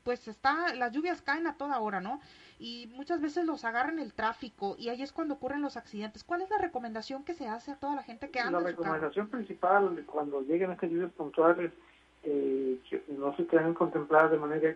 pues 0.03 0.27
está, 0.27 0.75
las 0.75 0.91
lluvias 0.91 1.21
caen 1.21 1.47
a 1.47 1.57
toda 1.57 1.79
hora, 1.79 2.01
¿no? 2.01 2.19
Y 2.59 2.89
muchas 2.93 3.21
veces 3.21 3.45
los 3.45 3.65
agarran 3.65 3.99
el 3.99 4.13
tráfico 4.13 4.75
y 4.77 4.89
ahí 4.89 5.01
es 5.01 5.11
cuando 5.11 5.35
ocurren 5.35 5.61
los 5.61 5.77
accidentes. 5.77 6.23
¿Cuál 6.23 6.41
es 6.41 6.49
la 6.49 6.57
recomendación 6.57 7.23
que 7.23 7.33
se 7.33 7.47
hace 7.47 7.71
a 7.71 7.75
toda 7.75 7.95
la 7.95 8.03
gente 8.03 8.29
que 8.29 8.39
anda? 8.39 8.59
La 8.59 8.67
recomendación 8.67 9.27
principal 9.29 10.03
cuando 10.05 10.41
lleguen 10.41 10.71
estas 10.71 10.89
lluvias 10.89 11.11
puntuales 11.13 11.71
eh, 12.23 12.79
que 12.89 13.03
no 13.17 13.35
se 13.35 13.43
tengan 13.43 13.73
contempladas 13.73 14.31
de 14.31 14.37
manera 14.37 14.75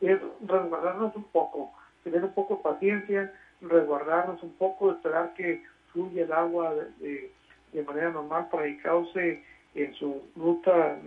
es 0.00 0.20
resguardarnos 0.46 1.16
un 1.16 1.24
poco, 1.24 1.72
tener 2.04 2.22
un 2.22 2.34
poco 2.34 2.56
de 2.56 2.62
paciencia, 2.62 3.32
resguardarnos 3.60 4.42
un 4.42 4.52
poco, 4.54 4.92
esperar 4.92 5.32
que 5.34 5.64
fluya 5.92 6.24
el 6.24 6.32
agua 6.32 6.74
de, 6.98 7.32
de, 7.72 7.82
manera 7.82 8.10
normal 8.10 8.48
para 8.50 8.64
que 8.64 8.76
cause 8.78 9.42
en 9.74 9.94
su 9.94 10.22
ruta 10.36 10.98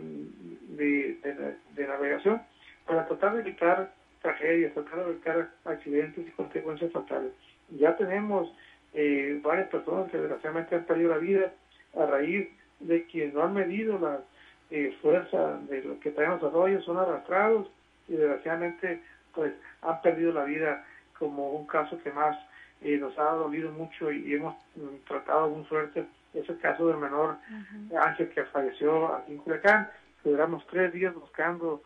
de, 0.76 1.56
de 1.76 1.88
navegación 1.88 2.42
para 2.90 3.06
tratar 3.06 3.36
de 3.36 3.42
evitar 3.42 3.92
tragedias, 4.20 4.74
tratar 4.74 5.06
de 5.06 5.12
evitar 5.12 5.50
accidentes 5.64 6.28
y 6.28 6.32
consecuencias 6.32 6.92
fatales. 6.92 7.32
Ya 7.70 7.96
tenemos 7.96 8.52
eh, 8.96 9.40
varias 9.44 9.70
personas 9.70 10.10
que 10.10 10.18
desgraciadamente 10.18 10.76
han 10.76 10.86
perdido 10.86 11.12
la 11.12 11.20
vida 11.20 11.54
a 11.96 12.06
raíz 12.08 12.50
de 12.80 13.06
que 13.06 13.28
no 13.28 13.44
han 13.44 13.54
medido 13.54 14.00
la 14.00 14.22
eh, 14.72 14.98
fuerza 15.04 15.60
de 15.70 15.84
lo 15.84 16.00
que 16.00 16.10
traen 16.10 16.32
los 16.32 16.44
arroyos, 16.44 16.84
son 16.84 16.98
arrastrados 16.98 17.68
y 18.08 18.14
desgraciadamente 18.14 19.04
pues 19.36 19.54
han 19.84 20.02
perdido 20.02 20.34
la 20.34 20.46
vida 20.46 20.84
como 21.20 21.52
un 21.52 21.68
caso 21.68 22.02
que 22.02 22.12
más 22.12 22.36
eh, 22.82 22.98
nos 22.98 23.18
ha 23.20 23.34
dolido 23.34 23.72
mucho 23.72 24.12
y, 24.12 24.34
hemos 24.34 24.56
mm, 24.76 25.06
tratado 25.08 25.54
con 25.54 25.64
suerte 25.68 26.08
es 26.34 26.50
el 26.50 26.60
caso 26.60 26.88
del 26.88 26.98
menor 26.98 27.38
Ángel 28.00 28.30
que 28.30 28.46
falleció 28.46 29.16
aquí 29.16 29.34
en 29.34 29.40
Culiacán. 29.40 29.90
Duramos 30.24 30.66
tres 30.68 30.94
días 30.94 31.14
buscando 31.16 31.82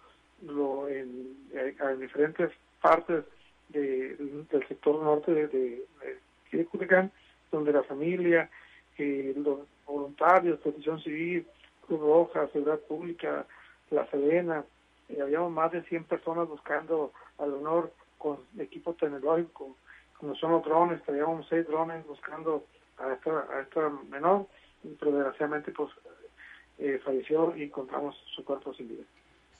lo, 0.45 0.87
en, 0.87 1.35
eh, 1.53 1.75
en, 1.79 1.99
diferentes 1.99 2.51
partes 2.81 3.23
de, 3.69 4.15
del 4.51 4.67
sector 4.67 5.01
norte 5.01 5.33
de, 5.33 5.47
de, 5.47 5.85
de 6.51 7.09
donde 7.51 7.71
la 7.71 7.83
familia, 7.83 8.49
eh, 8.97 9.33
los 9.37 9.59
voluntarios, 9.85 10.59
Protección 10.59 11.01
Civil, 11.01 11.45
Cruz 11.85 11.99
Roja, 11.99 12.47
Seguridad 12.47 12.79
Pública, 12.79 13.45
La 13.91 14.09
Sedena, 14.09 14.63
eh, 15.09 15.21
habíamos 15.21 15.51
más 15.51 15.71
de 15.71 15.83
100 15.83 16.05
personas 16.05 16.47
buscando 16.47 17.11
al 17.37 17.53
honor 17.53 17.91
con 18.17 18.39
equipo 18.57 18.93
tecnológico, 18.93 19.75
como 20.17 20.35
son 20.35 20.51
los 20.51 20.63
drones, 20.63 21.03
teníamos 21.03 21.45
seis 21.49 21.67
drones 21.67 22.05
buscando 22.07 22.65
a 22.97 23.13
esta, 23.13 23.45
a 23.51 23.61
esta 23.61 23.89
menor, 24.09 24.47
pero 24.99 25.11
desgraciadamente 25.11 25.71
pues 25.71 25.91
eh, 26.79 26.99
falleció 27.03 27.55
y 27.55 27.63
encontramos 27.63 28.15
su 28.33 28.43
cuerpo 28.43 28.73
sin 28.73 28.89
vida 28.89 29.03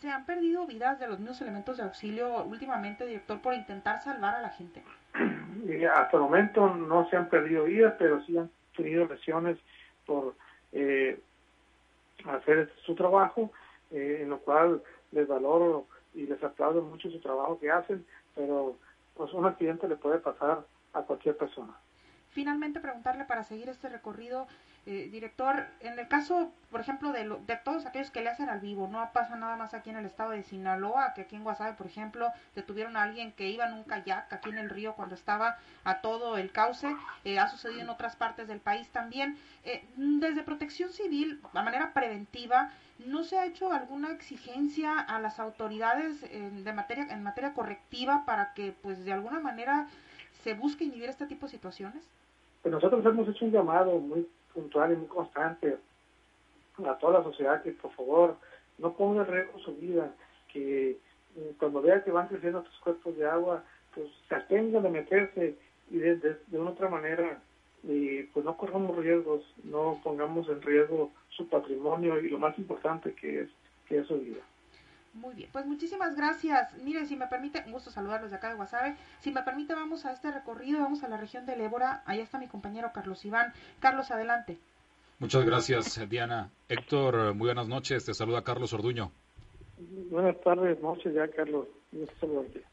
se 0.04 0.12
han 0.12 0.26
perdido 0.26 0.68
vidas 0.68 1.00
de 1.00 1.08
los 1.08 1.18
mismos 1.18 1.42
elementos 1.42 1.78
de 1.78 1.84
auxilio 1.84 2.44
últimamente, 2.44 3.06
director, 3.06 3.40
por 3.40 3.54
intentar 3.54 4.02
salvar 4.02 4.36
a 4.36 4.42
la 4.42 4.50
gente? 4.50 4.84
hasta 5.96 6.18
el 6.18 6.24
momento 6.24 6.76
no 6.76 7.10
se 7.10 7.16
han 7.16 7.30
perdido 7.30 7.64
vidas, 7.64 7.94
pero 7.98 8.22
sí 8.26 8.38
han 8.38 8.52
tenido 8.76 9.06
lesiones 9.06 9.58
por 10.06 10.36
eh, 10.74 11.22
hacer 12.26 12.70
su 12.86 12.96
trabajo, 12.96 13.54
eh, 13.92 14.20
en 14.24 14.30
lo 14.32 14.40
cual 14.40 14.84
les 15.14 15.26
valoro 15.26 15.88
y 16.14 16.28
les 16.28 16.44
aplaudo 16.44 16.82
mucho 16.82 17.10
su 17.10 17.22
trabajo 17.22 17.58
que 17.58 17.72
hacen, 17.72 18.06
pero 18.36 18.76
pues 19.16 19.32
un 19.32 19.46
accidente 19.46 19.88
le 19.88 19.96
puede 19.96 20.20
pasar 20.20 20.66
a 20.92 21.02
cualquier 21.04 21.38
persona. 21.38 21.74
Finalmente, 22.32 22.82
preguntarle 22.82 23.24
para 23.24 23.46
seguir 23.46 23.70
este 23.70 23.88
recorrido, 23.88 24.48
eh, 24.86 25.08
director, 25.10 25.66
en 25.80 25.98
el 25.98 26.10
caso, 26.10 26.52
por 26.70 26.82
ejemplo, 26.82 27.14
de, 27.14 27.24
de 27.48 27.56
todos 27.64 27.86
aquellos 27.86 28.12
que 28.12 28.22
le 28.22 28.30
hacen 28.30 28.50
al 28.50 28.60
vivo, 28.60 28.90
no 28.92 29.10
pasa 29.14 29.38
nada 29.38 29.56
más 29.56 29.74
aquí 29.74 29.92
en 29.92 29.96
el 29.96 30.06
estado 30.06 30.32
de 30.32 30.44
Sinaloa, 30.44 31.14
que 31.14 31.22
aquí 31.22 31.38
en 31.38 31.44
Guasave, 31.46 31.74
por 31.74 31.88
ejemplo, 31.88 32.28
detuvieron 32.54 32.98
a 32.98 33.04
alguien 33.04 33.32
que 33.32 33.50
iba 33.50 33.66
en 33.66 33.76
un 33.76 33.86
kayak 33.86 34.34
aquí 34.34 34.50
en 34.50 34.58
el 34.58 34.70
río 34.70 34.94
cuando 34.96 35.16
estaba 35.16 35.58
a 35.86 36.02
todo 36.02 36.38
el 36.38 36.52
cauce, 36.52 36.94
eh, 37.24 37.40
ha 37.40 37.48
sucedido 37.48 37.80
en 37.80 37.90
otras 37.90 38.18
partes 38.18 38.50
del 38.50 38.60
país 38.60 38.90
también. 38.90 39.38
Eh, 39.64 39.86
desde 39.96 40.44
Protección 40.44 40.90
Civil, 40.90 41.40
de 41.54 41.64
manera 41.64 41.94
preventiva, 41.94 42.72
¿no 43.06 43.24
se 43.24 43.38
ha 43.40 43.46
hecho 43.46 43.72
alguna 43.72 44.12
exigencia 44.12 45.00
a 45.00 45.20
las 45.22 45.40
autoridades 45.40 46.22
de 46.22 46.74
materia, 46.74 47.08
en 47.10 47.24
materia 47.24 47.54
correctiva 47.54 48.24
para 48.26 48.54
que, 48.54 48.74
pues, 48.82 49.06
de 49.06 49.14
alguna 49.14 49.40
manera 49.40 49.88
se 50.44 50.54
busque 50.54 50.84
inhibir 50.84 51.10
este 51.10 51.26
tipo 51.26 51.46
de 51.46 51.54
situaciones? 51.54 52.04
Pues 52.62 52.72
nosotros 52.72 53.06
hemos 53.06 53.28
hecho 53.28 53.46
un 53.46 53.52
llamado 53.52 54.00
muy 54.00 54.28
puntual 54.54 54.94
y 54.94 54.96
muy 54.96 55.08
constante 55.08 55.78
a 56.86 56.98
toda 56.98 57.20
la 57.20 57.24
sociedad 57.24 57.62
que 57.62 57.72
por 57.72 57.92
favor 57.94 58.38
no 58.78 58.94
ponga 58.94 59.22
en 59.22 59.32
riesgo 59.32 59.60
su 59.60 59.76
vida, 59.76 60.14
que 60.52 60.98
eh, 61.36 61.54
cuando 61.60 61.82
vea 61.82 62.04
que 62.04 62.12
van 62.12 62.28
creciendo 62.28 62.60
estos 62.60 62.80
cuerpos 62.80 63.18
de 63.18 63.28
agua, 63.28 63.64
pues 63.94 64.08
se 64.28 64.36
abstengan 64.36 64.84
de 64.84 64.90
meterse 64.90 65.56
y 65.92 65.98
de, 65.98 66.16
de, 66.16 66.60
una 66.60 66.72
otra 66.72 66.90
manera, 66.90 67.40
y 67.84 68.24
pues 68.24 68.46
no 68.46 68.58
corramos 68.58 68.96
riesgos, 68.98 69.44
no 69.64 70.00
pongamos 70.04 70.48
en 70.50 70.62
riesgo 70.62 71.12
su 71.30 71.48
patrimonio 71.48 72.20
y 72.20 72.30
lo 72.30 72.40
más 72.40 72.58
importante 72.58 73.14
que 73.14 73.42
es, 73.42 73.50
que 73.88 74.00
es 74.00 74.08
su 74.08 74.20
vida. 74.20 74.42
Muy 75.14 75.36
bien, 75.36 75.50
pues 75.52 75.66
muchísimas 75.66 76.16
gracias. 76.16 76.74
Mire, 76.84 77.06
si 77.06 77.16
me 77.16 77.28
permite, 77.28 77.64
un 77.66 77.72
gusto 77.72 77.92
saludarlos 77.92 78.32
de 78.32 78.38
acá 78.38 78.50
de 78.50 78.56
Guasave. 78.56 78.96
Si 79.20 79.32
me 79.32 79.44
permite, 79.44 79.76
vamos 79.76 80.06
a 80.06 80.12
este 80.12 80.32
recorrido, 80.32 80.80
vamos 80.80 81.04
a 81.04 81.08
la 81.08 81.18
región 81.18 81.46
del 81.46 81.62
Ébora. 81.62 82.02
Ahí 82.06 82.20
está 82.20 82.40
mi 82.40 82.48
compañero 82.48 82.92
Carlos 82.94 83.24
Iván. 83.24 83.54
Carlos, 83.80 84.10
adelante. 84.10 84.58
Muchas 85.20 85.46
gracias, 85.46 86.10
Diana. 86.10 86.50
Héctor, 86.68 87.36
muy 87.36 87.46
buenas 87.46 87.68
noches. 87.68 88.06
Te 88.06 88.14
saluda 88.14 88.44
Carlos 88.44 88.74
Orduño. 88.74 89.12
Buenas 90.10 90.40
tardes, 90.42 90.82
noches 90.82 91.14
ya, 91.14 91.28
Carlos. 91.28 91.68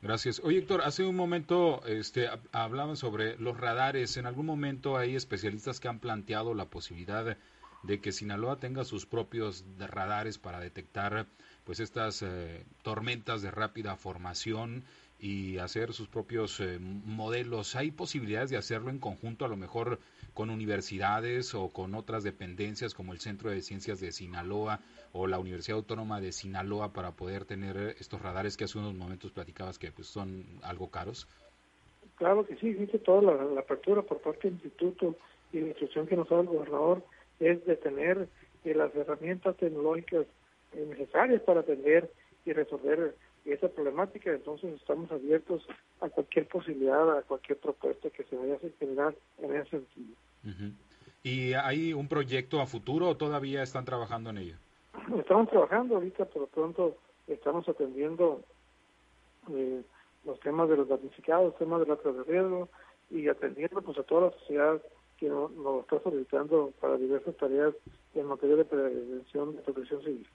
Gracias. 0.00 0.40
Oye, 0.42 0.58
Héctor, 0.58 0.80
hace 0.82 1.04
un 1.04 1.16
momento 1.16 1.84
este, 1.86 2.28
hablaban 2.52 2.96
sobre 2.96 3.36
los 3.36 3.58
radares. 3.58 4.16
En 4.16 4.26
algún 4.26 4.46
momento 4.46 4.96
hay 4.96 5.14
especialistas 5.14 5.78
que 5.78 5.88
han 5.88 5.98
planteado 5.98 6.54
la 6.54 6.66
posibilidad 6.66 7.36
de 7.82 8.00
que 8.00 8.12
Sinaloa 8.12 8.58
tenga 8.58 8.84
sus 8.84 9.06
propios 9.06 9.64
radares 9.78 10.38
para 10.38 10.60
detectar 10.60 11.26
pues 11.64 11.80
estas 11.80 12.22
eh, 12.22 12.64
tormentas 12.82 13.42
de 13.42 13.50
rápida 13.50 13.96
formación 13.96 14.84
y 15.18 15.58
hacer 15.58 15.92
sus 15.92 16.08
propios 16.08 16.60
eh, 16.60 16.78
modelos. 16.80 17.76
¿Hay 17.76 17.90
posibilidades 17.90 18.50
de 18.50 18.56
hacerlo 18.56 18.90
en 18.90 18.98
conjunto, 18.98 19.44
a 19.44 19.48
lo 19.48 19.56
mejor 19.56 19.98
con 20.34 20.50
universidades 20.50 21.54
o 21.54 21.68
con 21.68 21.94
otras 21.94 22.24
dependencias 22.24 22.94
como 22.94 23.12
el 23.12 23.20
Centro 23.20 23.50
de 23.50 23.60
Ciencias 23.60 24.00
de 24.00 24.12
Sinaloa 24.12 24.80
o 25.12 25.26
la 25.26 25.38
Universidad 25.38 25.78
Autónoma 25.78 26.20
de 26.20 26.32
Sinaloa 26.32 26.92
para 26.92 27.12
poder 27.12 27.44
tener 27.44 27.96
estos 27.98 28.22
radares 28.22 28.56
que 28.56 28.64
hace 28.64 28.78
unos 28.78 28.94
momentos 28.94 29.32
platicabas 29.32 29.78
que 29.78 29.90
pues 29.90 30.06
son 30.06 30.44
algo 30.62 30.90
caros? 30.90 31.28
Claro 32.16 32.46
que 32.46 32.56
sí, 32.56 32.68
existe 32.68 32.98
toda 32.98 33.34
la, 33.34 33.60
apertura 33.60 34.02
por 34.02 34.20
parte 34.20 34.48
del 34.48 34.54
instituto 34.54 35.16
y 35.52 35.60
la 35.60 35.68
instrucción 35.68 36.06
que 36.06 36.16
nos 36.16 36.28
da 36.28 36.40
el 36.40 36.46
gobernador 36.46 37.02
es 37.40 37.64
de 37.66 37.76
tener 37.76 38.28
eh, 38.64 38.74
las 38.74 38.94
herramientas 38.94 39.56
tecnológicas 39.56 40.26
necesarias 40.74 41.42
para 41.42 41.60
atender 41.60 42.10
y 42.44 42.52
resolver 42.52 43.14
esa 43.44 43.68
problemática. 43.68 44.32
Entonces 44.32 44.74
estamos 44.74 45.10
abiertos 45.10 45.66
a 46.00 46.08
cualquier 46.08 46.46
posibilidad, 46.48 47.18
a 47.18 47.22
cualquier 47.22 47.58
propuesta 47.58 48.10
que 48.10 48.24
se 48.24 48.36
vaya 48.36 48.54
a 48.54 48.78
generar 48.78 49.14
en 49.38 49.56
ese 49.56 49.70
sentido. 49.70 50.16
¿Y 51.22 51.52
hay 51.52 51.92
un 51.92 52.08
proyecto 52.08 52.60
a 52.60 52.66
futuro 52.66 53.08
o 53.08 53.16
todavía 53.16 53.62
están 53.62 53.84
trabajando 53.84 54.30
en 54.30 54.38
ello? 54.38 54.56
Estamos 55.18 55.50
trabajando 55.50 55.96
ahorita, 55.96 56.24
por 56.26 56.42
lo 56.42 56.48
pronto 56.48 56.96
estamos 57.26 57.68
atendiendo 57.68 58.42
eh, 59.52 59.82
los 60.24 60.40
temas 60.40 60.68
de 60.68 60.76
los 60.76 60.88
damnificados, 60.88 61.56
temas 61.58 61.80
de 61.80 61.86
la 61.86 61.94
de 61.94 62.24
riesgo 62.24 62.68
y 63.10 63.28
atendiendo 63.28 63.80
pues 63.82 63.98
a 63.98 64.02
toda 64.02 64.26
la 64.26 64.32
sociedad 64.38 64.80
que 65.18 65.28
nos, 65.28 65.50
está 65.82 66.00
solicitando 66.02 66.72
para 66.80 66.96
diversas 66.96 67.36
tareas 67.36 67.74
en 68.14 68.26
materia 68.26 68.56
de 68.56 68.64
prevención 68.64 69.54
de 69.54 69.62
protección 69.62 70.02
civil. 70.02 70.26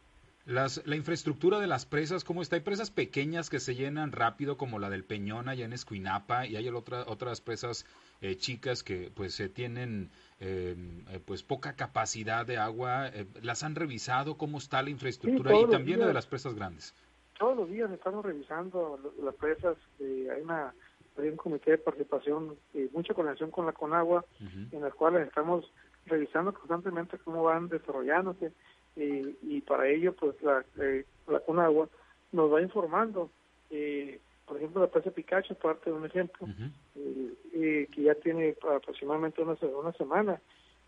Las, 0.45 0.85
la 0.85 0.95
infraestructura 0.95 1.59
de 1.59 1.67
las 1.67 1.85
presas, 1.85 2.23
¿cómo 2.23 2.41
está? 2.41 2.55
Hay 2.55 2.61
presas 2.61 2.91
pequeñas 2.91 3.49
que 3.49 3.59
se 3.59 3.73
llenan 3.73 4.11
rápido, 4.11 4.57
como 4.57 4.77
la 4.77 4.89
del 4.89 5.03
Peñón 5.03 5.49
allá 5.49 5.65
en 5.65 5.73
Escuinapa, 5.73 6.45
y 6.45 6.55
hay 6.55 6.69
otra, 6.69 7.03
otras 7.07 7.41
presas 7.41 7.85
eh, 8.21 8.35
chicas 8.37 8.83
que 8.83 9.11
pues 9.15 9.33
se 9.33 9.49
tienen 9.49 10.11
em, 10.39 11.03
eh, 11.09 11.19
pues 11.25 11.41
poca 11.41 11.73
capacidad 11.73 12.45
de 12.45 12.57
agua. 12.57 13.07
Eh, 13.07 13.25
¿Las 13.41 13.63
han 13.63 13.75
revisado? 13.75 14.37
¿Cómo 14.37 14.59
está 14.59 14.83
la 14.83 14.91
infraestructura? 14.91 15.59
y 15.59 15.69
también 15.69 15.99
la 15.99 16.07
de 16.07 16.13
las 16.13 16.27
presas 16.27 16.53
grandes 16.53 16.93
todos 17.37 17.57
los 17.57 17.69
días 17.69 17.91
estamos 17.91 18.25
revisando 18.25 18.99
las 19.21 19.35
presas, 19.35 19.77
eh, 19.99 20.29
hay 20.33 20.41
una 20.41 20.73
hay 21.17 21.29
un 21.29 21.37
comité 21.37 21.71
de 21.71 21.77
participación 21.77 22.57
y 22.73 22.89
mucha 22.91 23.13
conexión 23.13 23.49
con 23.49 23.65
la 23.65 23.71
Conagua, 23.71 24.25
en 24.71 24.81
las 24.81 24.93
cuales 24.93 25.25
estamos 25.25 25.71
revisando 26.07 26.53
constantemente 26.53 27.17
cómo 27.19 27.43
van 27.43 27.69
desarrollándose 27.69 28.51
y 28.95 29.61
para 29.61 29.87
ello 29.87 30.13
pues 30.13 30.41
la, 30.41 30.63
eh, 30.79 31.05
la 31.27 31.39
Conagua 31.41 31.89
nos 32.31 32.53
va 32.53 32.61
informando. 32.61 33.29
Eh, 33.69 34.19
por 34.45 34.57
ejemplo, 34.57 34.81
la 34.81 34.87
presa 34.87 35.11
Picacho 35.11 35.55
parte 35.55 35.89
de 35.89 35.95
un 35.95 36.05
ejemplo, 36.05 36.47
que 36.93 37.89
ya 37.95 38.13
tiene 38.15 38.55
aproximadamente 38.75 39.41
una, 39.41 39.57
una 39.75 39.91
semana 39.93 40.39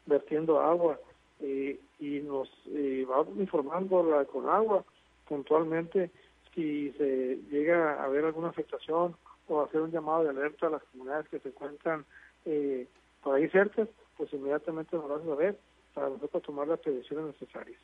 vertiendo 0.06 0.60
agua 0.60 1.00
y 1.42 2.20
nos 2.22 2.50
va 2.76 3.26
informando 3.40 4.04
la 4.04 4.26
Conagua 4.26 4.86
puntualmente 5.28 6.12
si 6.58 6.92
se 6.94 7.40
llega 7.52 8.04
a 8.04 8.08
ver 8.08 8.26
alguna 8.26 8.50
afectación 8.50 9.16
o 9.48 9.62
hacer 9.62 9.82
un 9.82 9.92
llamado 9.92 10.24
de 10.24 10.30
alerta 10.32 10.68
a 10.68 10.72
las 10.72 10.84
comunidades 10.86 11.30
que 11.30 11.40
se 11.40 11.50
encuentran 11.50 12.06
eh, 12.46 12.88
por 13.24 13.36
ahí 13.36 13.48
cerca, 13.50 13.88
pues 14.18 14.34
inmediatamente 14.34 14.96
nos 14.96 15.08
van 15.08 15.22
a 15.22 15.26
saber 15.26 15.60
para 15.98 16.10
nosotros 16.10 16.44
tomar 16.44 16.68
las 16.68 16.80
previsiones 16.80 17.26
necesarias. 17.26 17.82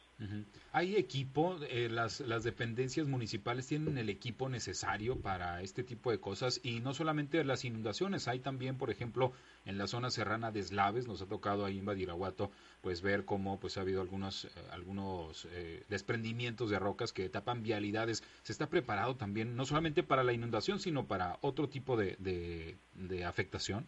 ¿Hay 0.72 0.96
equipo? 0.98 1.56
Eh, 1.68 1.90
las, 1.90 2.20
las 2.20 2.44
dependencias 2.44 3.08
municipales 3.08 3.66
tienen 3.66 3.98
el 3.98 4.08
equipo 4.08 4.50
necesario 4.50 5.20
para 5.20 5.64
este 5.64 5.84
tipo 5.84 6.12
de 6.12 6.20
cosas 6.20 6.62
y 6.64 6.80
no 6.80 6.94
solamente 6.94 7.44
las 7.44 7.66
inundaciones, 7.66 8.28
hay 8.28 8.38
también, 8.38 8.78
por 8.78 8.92
ejemplo, 8.92 9.32
en 9.66 9.80
la 9.80 9.88
zona 9.88 10.12
serrana 10.12 10.52
de 10.52 10.60
Eslaves, 10.60 11.08
nos 11.08 11.24
ha 11.24 11.26
tocado 11.26 11.66
ahí 11.66 11.80
en 11.80 11.86
Badiraguato, 11.86 12.52
pues 12.82 13.02
ver 13.02 13.26
cómo 13.26 13.60
pues 13.60 13.80
ha 13.80 13.82
habido 13.82 14.00
algunos, 14.00 14.46
eh, 14.46 14.50
algunos 14.72 15.48
eh, 15.52 15.84
desprendimientos 15.90 16.70
de 16.70 16.78
rocas 16.78 17.14
que 17.14 17.30
tapan 17.30 17.64
vialidades. 17.64 18.22
¿Se 18.44 18.52
está 18.52 18.68
preparado 18.68 19.16
también 19.16 19.56
no 19.56 19.66
solamente 19.66 20.04
para 20.04 20.24
la 20.24 20.34
inundación, 20.34 20.80
sino 20.80 21.08
para 21.08 21.40
otro 21.42 21.68
tipo 21.68 21.98
de, 21.98 22.78
de 22.94 23.26
afectación? 23.26 23.88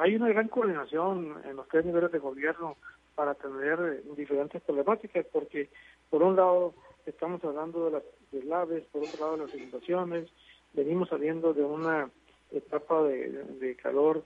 Hay 0.00 0.16
una 0.16 0.30
gran 0.30 0.48
coordinación 0.48 1.36
en 1.44 1.54
los 1.54 1.68
tres 1.68 1.84
niveles 1.84 2.10
de 2.10 2.18
gobierno 2.18 2.76
para 3.14 3.32
atender 3.32 3.78
eh, 3.80 4.02
diferentes 4.16 4.62
problemáticas, 4.62 5.26
porque 5.32 5.68
por 6.10 6.22
un 6.22 6.36
lado 6.36 6.74
estamos 7.06 7.42
hablando 7.44 7.86
de 7.86 7.90
las 7.92 8.02
deslaves, 8.30 8.84
por 8.92 9.02
otro 9.02 9.20
lado 9.20 9.36
de 9.36 9.46
las 9.46 9.54
inundaciones, 9.54 10.28
venimos 10.72 11.08
saliendo 11.08 11.52
de 11.52 11.64
una 11.64 12.10
etapa 12.50 13.02
de, 13.04 13.76
calor 13.82 14.24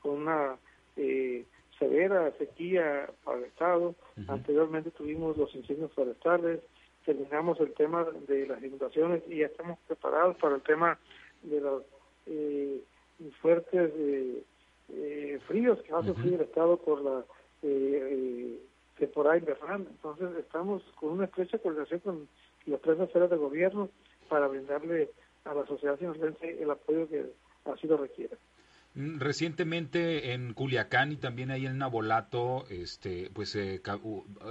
con 0.00 0.22
una 0.22 0.56
eh, 0.96 1.44
severa 1.78 2.32
sequía 2.38 3.10
para 3.24 3.38
el 3.38 3.44
Estado, 3.44 3.94
anteriormente 4.28 4.90
tuvimos 4.90 5.36
los 5.36 5.54
incendios 5.54 5.92
forestales, 5.92 6.60
terminamos 7.04 7.58
el 7.60 7.72
tema 7.72 8.04
de 8.28 8.46
las 8.46 8.62
inundaciones 8.62 9.22
y 9.28 9.38
ya 9.38 9.46
estamos 9.46 9.78
preparados 9.86 10.36
para 10.36 10.56
el 10.56 10.62
tema 10.62 10.98
de 11.42 11.60
los 11.60 11.82
eh, 12.26 12.82
fuertes 13.40 13.92
fríos 15.46 15.80
que 15.82 15.92
va 15.92 16.00
a 16.00 16.04
sufrir 16.04 16.34
el 16.34 16.40
Estado 16.40 16.76
por 16.76 17.00
la 17.02 17.24
eh, 17.62 18.60
temporada 18.98 19.38
invernal. 19.38 19.86
Entonces 19.90 20.30
estamos 20.38 20.82
con 20.94 21.12
una 21.12 21.24
estrecha 21.24 21.58
coordinación 21.58 22.00
con 22.00 22.28
las 22.66 22.80
tres 22.80 23.00
esferas 23.00 23.30
de 23.30 23.36
gobierno 23.36 23.88
para 24.28 24.46
brindarle 24.46 25.10
a 25.44 25.54
la 25.54 25.66
sociedad 25.66 25.98
sinaloense 25.98 26.62
el 26.62 26.70
apoyo 26.70 27.08
que 27.08 27.32
así 27.64 27.86
lo 27.86 27.96
requiera. 27.96 28.36
Mm, 28.94 29.20
recientemente 29.20 30.32
en 30.32 30.52
Culiacán 30.52 31.12
y 31.12 31.16
también 31.16 31.52
ahí 31.52 31.64
en 31.64 31.78
Nabolato, 31.78 32.66
este, 32.70 33.30
pues, 33.32 33.54
eh, 33.54 33.80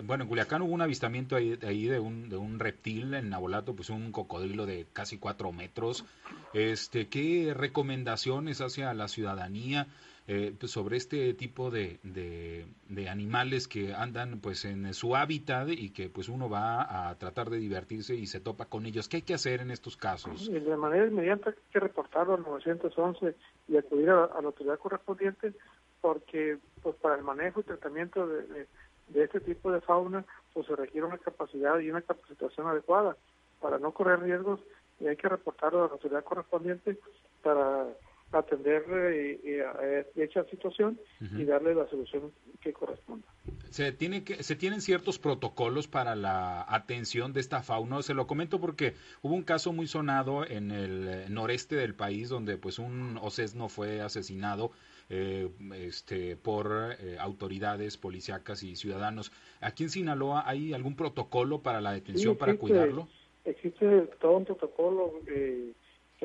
bueno, 0.03 0.23
en 0.23 0.29
Culiacán 0.29 0.61
hubo 0.61 0.73
un 0.73 0.81
avistamiento 0.81 1.35
ahí, 1.35 1.57
de, 1.57 1.99
un, 1.99 2.29
de 2.29 2.37
un 2.37 2.57
reptil, 2.57 3.13
en 3.15 3.29
Nabolato, 3.29 3.75
pues 3.75 3.89
un 3.89 4.13
cocodrilo 4.13 4.65
de 4.65 4.87
casi 4.93 5.17
cuatro 5.17 5.51
metros. 5.51 6.05
Este, 6.53 7.09
¿Qué 7.09 7.53
recomendaciones 7.53 8.61
hacia 8.61 8.93
la 8.93 9.09
ciudadanía? 9.09 9.87
Eh, 10.31 10.53
pues 10.59 10.71
sobre 10.71 10.95
este 10.95 11.33
tipo 11.33 11.71
de, 11.71 11.97
de, 12.03 13.09
animales 13.09 13.67
que 13.67 13.95
andan 13.95 14.39
pues 14.39 14.63
en 14.63 14.93
su 14.93 15.15
hábitat 15.15 15.69
y 15.69 15.89
que 15.89 16.07
pues 16.07 16.29
uno 16.29 16.47
va 16.47 17.09
a 17.09 17.17
tratar 17.17 17.49
de 17.49 17.57
divertirse 17.57 18.13
y 18.13 18.27
se 18.27 18.39
topa 18.39 18.65
con 18.65 18.85
ellos. 18.85 19.09
¿Qué 19.09 19.17
hay 19.17 19.21
que 19.23 19.33
hacer 19.33 19.61
en 19.61 19.71
estos 19.71 19.97
casos? 19.97 20.47
De 20.47 20.77
manera 20.77 21.07
inmediata 21.07 21.49
hay 21.49 21.55
que 21.73 21.79
reportarlo 21.79 22.35
al 22.35 22.43
911 22.43 23.35
y 23.69 23.77
acudir 23.77 24.11
a, 24.11 24.27
la 24.27 24.45
autoridad 24.45 24.77
correspondiente 24.77 25.51
porque 25.99 26.59
pues 26.83 26.95
para 26.97 27.15
el 27.15 27.23
manejo 27.23 27.61
y 27.61 27.63
tratamiento 27.63 28.27
de, 28.27 28.67
de, 29.07 29.23
este 29.23 29.39
tipo 29.39 29.71
de 29.71 29.81
fauna 29.81 30.23
pues 30.53 30.67
se 30.67 30.75
requiere 30.75 31.07
una 31.07 31.17
capacidad 31.17 31.79
y 31.79 31.89
una 31.89 32.03
capacitación 32.03 32.67
adecuada 32.67 33.17
para 33.59 33.79
no 33.79 33.93
correr 33.93 34.19
riesgos 34.19 34.59
y 34.99 35.07
hay 35.07 35.15
que 35.15 35.27
reportarlo 35.27 35.85
a 35.85 35.87
la 35.87 35.93
autoridad 35.93 36.23
correspondiente 36.23 36.99
para 37.41 37.87
atender 38.31 38.85
eh, 38.91 39.39
eh, 39.43 40.05
dicha 40.15 40.43
situación 40.45 40.99
y 41.19 41.43
darle 41.45 41.73
la 41.73 41.87
solución 41.87 42.31
que 42.61 42.73
corresponda. 42.73 43.27
Se, 43.69 43.91
tiene 43.91 44.23
que, 44.23 44.43
se 44.43 44.55
tienen 44.55 44.81
ciertos 44.81 45.17
protocolos 45.17 45.87
para 45.87 46.15
la 46.15 46.65
atención 46.67 47.33
de 47.33 47.39
esta 47.39 47.63
fauna. 47.63 48.01
Se 48.01 48.13
lo 48.13 48.27
comento 48.27 48.59
porque 48.59 48.93
hubo 49.21 49.33
un 49.33 49.43
caso 49.43 49.73
muy 49.73 49.87
sonado 49.87 50.45
en 50.45 50.71
el 50.71 51.07
eh, 51.07 51.25
noreste 51.29 51.75
del 51.75 51.95
país 51.95 52.29
donde 52.29 52.57
pues 52.57 52.77
un 52.77 53.17
osesno 53.17 53.67
fue 53.67 54.01
asesinado 54.01 54.71
eh, 55.09 55.49
este, 55.75 56.35
por 56.35 56.97
autoridades 57.19 57.97
policíacas 57.97 58.61
y 58.61 58.75
ciudadanos. 58.75 59.31
Aquí 59.59 59.83
en 59.83 59.89
Sinaloa 59.89 60.43
hay 60.45 60.73
algún 60.73 60.95
protocolo 60.95 61.61
para 61.61 61.81
la 61.81 61.93
detención 61.93 62.37
para 62.37 62.55
cuidarlo. 62.57 63.07
Existe 63.45 64.01
todo 64.19 64.37
un 64.37 64.45
protocolo 64.45 65.13
que 65.25 65.73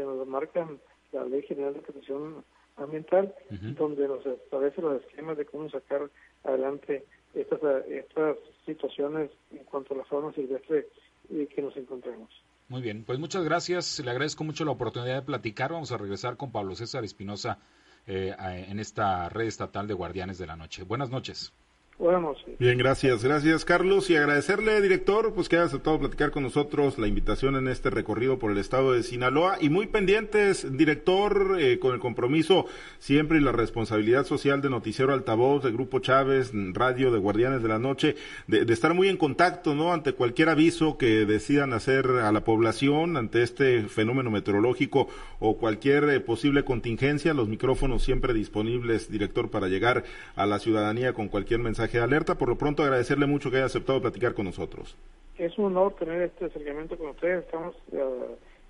nos 0.01 0.27
marcan 0.27 0.79
la 1.15 1.25
Ley 1.25 1.43
General 1.43 1.75
de 1.75 1.81
Protección 1.81 2.45
Ambiental, 2.77 3.33
donde 3.79 4.09
nos 4.09 4.27
establece 4.27 4.83
los 4.83 5.01
esquemas 5.03 5.37
de 5.37 5.47
cómo 5.47 5.71
sacar 5.71 6.11
adelante 6.43 7.05
estas, 7.35 7.61
estas 7.89 8.37
situaciones 8.67 9.31
en 9.53 9.65
cuanto 9.65 9.95
a 9.95 9.99
la 9.99 10.05
fauna 10.05 10.33
silvestre 10.33 10.89
que 11.29 11.63
nos 11.63 11.77
encontramos. 11.77 12.29
Muy 12.69 12.83
bien, 12.83 13.05
pues 13.05 13.19
muchas 13.19 13.45
gracias. 13.45 14.01
Le 14.05 14.11
agradezco 14.11 14.43
mucho 14.43 14.65
la 14.65 14.73
oportunidad 14.73 15.17
de 15.17 15.23
platicar. 15.23 15.73
Vamos 15.73 15.93
a 15.93 15.99
regresar 15.99 16.37
con 16.37 16.51
Pablo 16.51 16.75
César 16.75 17.05
Espinosa 17.05 17.59
eh, 18.07 18.35
en 18.39 18.79
esta 18.81 19.29
red 19.29 19.47
estatal 19.47 19.87
de 19.87 19.95
Guardianes 19.95 20.39
de 20.39 20.47
la 20.47 20.57
Noche. 20.57 20.83
Buenas 20.83 21.11
noches. 21.11 21.53
Buenas 21.97 22.37
Bien, 22.59 22.77
gracias. 22.77 23.23
Gracias, 23.23 23.65
Carlos. 23.65 24.11
Y 24.11 24.17
agradecerle, 24.17 24.83
director, 24.83 25.33
pues 25.33 25.49
que 25.49 25.57
haya 25.57 25.67
aceptado 25.67 26.01
platicar 26.01 26.33
con 26.33 26.43
nosotros 26.43 26.99
la 26.99 27.07
invitación 27.07 27.55
en 27.55 27.69
este 27.69 27.89
recorrido 27.89 28.41
por 28.41 28.51
el 28.51 28.59
estado 28.59 28.93
de 28.93 29.05
Sinaloa. 29.05 29.59
Y 29.61 29.71
muy 29.71 29.87
pendientes, 29.87 30.77
director, 30.77 31.57
eh, 31.61 31.79
con 31.79 31.95
el 31.95 32.01
compromiso 32.01 32.67
siempre 32.99 33.39
y 33.39 33.43
la 33.43 33.53
responsabilidad 33.53 34.27
social 34.27 34.61
de 34.61 34.71
Noticiero 34.71 35.13
Altavoz, 35.13 35.63
de 35.63 35.71
Grupo 35.71 36.01
Chávez, 36.01 36.51
Radio 36.73 37.13
de 37.13 37.21
Guardianes 37.21 37.63
de 37.63 37.69
la 37.69 37.79
Noche, 37.79 38.17
de, 38.49 38.73
estar 38.73 38.93
muy 38.93 39.09
en 39.09 39.17
contacto, 39.17 39.77
¿no? 39.77 39.93
Ante 39.93 40.15
cualquier 40.15 40.49
aviso 40.49 40.99
que 40.99 41.25
decidan 41.27 41.73
hacer 41.73 42.09
a 42.09 42.33
la 42.33 42.43
población, 42.43 43.17
ante 43.17 43.45
este 43.45 43.85
fenómeno 43.85 44.33
meteorológico 44.33 45.07
o 45.39 45.59
cualquier 45.59 46.11
eh, 46.11 46.19
posible 46.19 46.65
contingencia, 46.65 47.35
los 47.35 47.49
micrófonos 47.49 48.03
siempre 48.03 48.35
disponibles, 48.35 49.13
director, 49.13 49.49
para 49.49 49.69
llegar 49.69 50.03
a 50.35 50.45
la 50.45 50.59
ciudadanía 50.59 51.13
con 51.13 51.29
cualquier 51.29 51.61
mensaje 51.61 51.84
de 51.93 52.05
alerta. 52.05 52.35
Por 52.37 52.49
lo 52.49 52.57
pronto, 52.57 52.83
agradecerle 52.83 53.27
mucho 53.27 53.51
que 53.51 53.57
haya 53.57 53.67
aceptado 53.67 54.01
platicar 54.01 54.35
con 54.35 54.47
nosotros. 54.47 54.97
Es 55.39 55.57
un 55.59 55.67
honor 55.67 55.95
tener 55.95 56.23
este 56.23 56.47
acercamiento 56.47 56.97
con 56.97 57.09
ustedes. 57.11 57.45
Estamos 57.45 57.75
eh, 57.93 58.03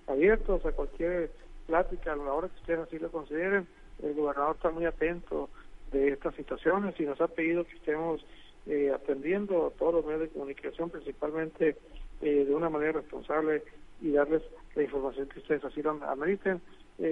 abiertos 0.06 0.64
a 0.64 0.72
cualquier 0.72 1.30
plática 1.66 2.12
a 2.12 2.16
la 2.16 2.32
hora 2.32 2.48
que 2.48 2.60
ustedes 2.60 2.80
así 2.80 2.98
lo 2.98 3.10
consideren. 3.10 3.66
El 4.02 4.14
gobernador 4.14 4.56
está 4.56 4.70
muy 4.70 4.84
atento 4.86 5.48
de 5.92 6.08
estas 6.08 6.34
situaciones 6.34 6.98
y 6.98 7.04
nos 7.04 7.20
ha 7.20 7.28
pedido 7.28 7.64
que 7.64 7.76
estemos 7.76 8.24
eh, 8.66 8.90
atendiendo 8.94 9.66
a 9.66 9.70
todos 9.78 9.94
los 9.94 10.04
medios 10.06 10.22
de 10.22 10.28
comunicación, 10.30 10.90
principalmente 10.90 11.76
eh, 12.22 12.44
de 12.44 12.54
una 12.54 12.70
manera 12.70 12.92
responsable 12.92 13.62
y 14.00 14.12
darles 14.12 14.42
la 14.74 14.82
información 14.82 15.28
que 15.28 15.38
ustedes 15.38 15.64
así 15.64 15.82
lo 15.82 15.90
ameriten. 15.90 16.60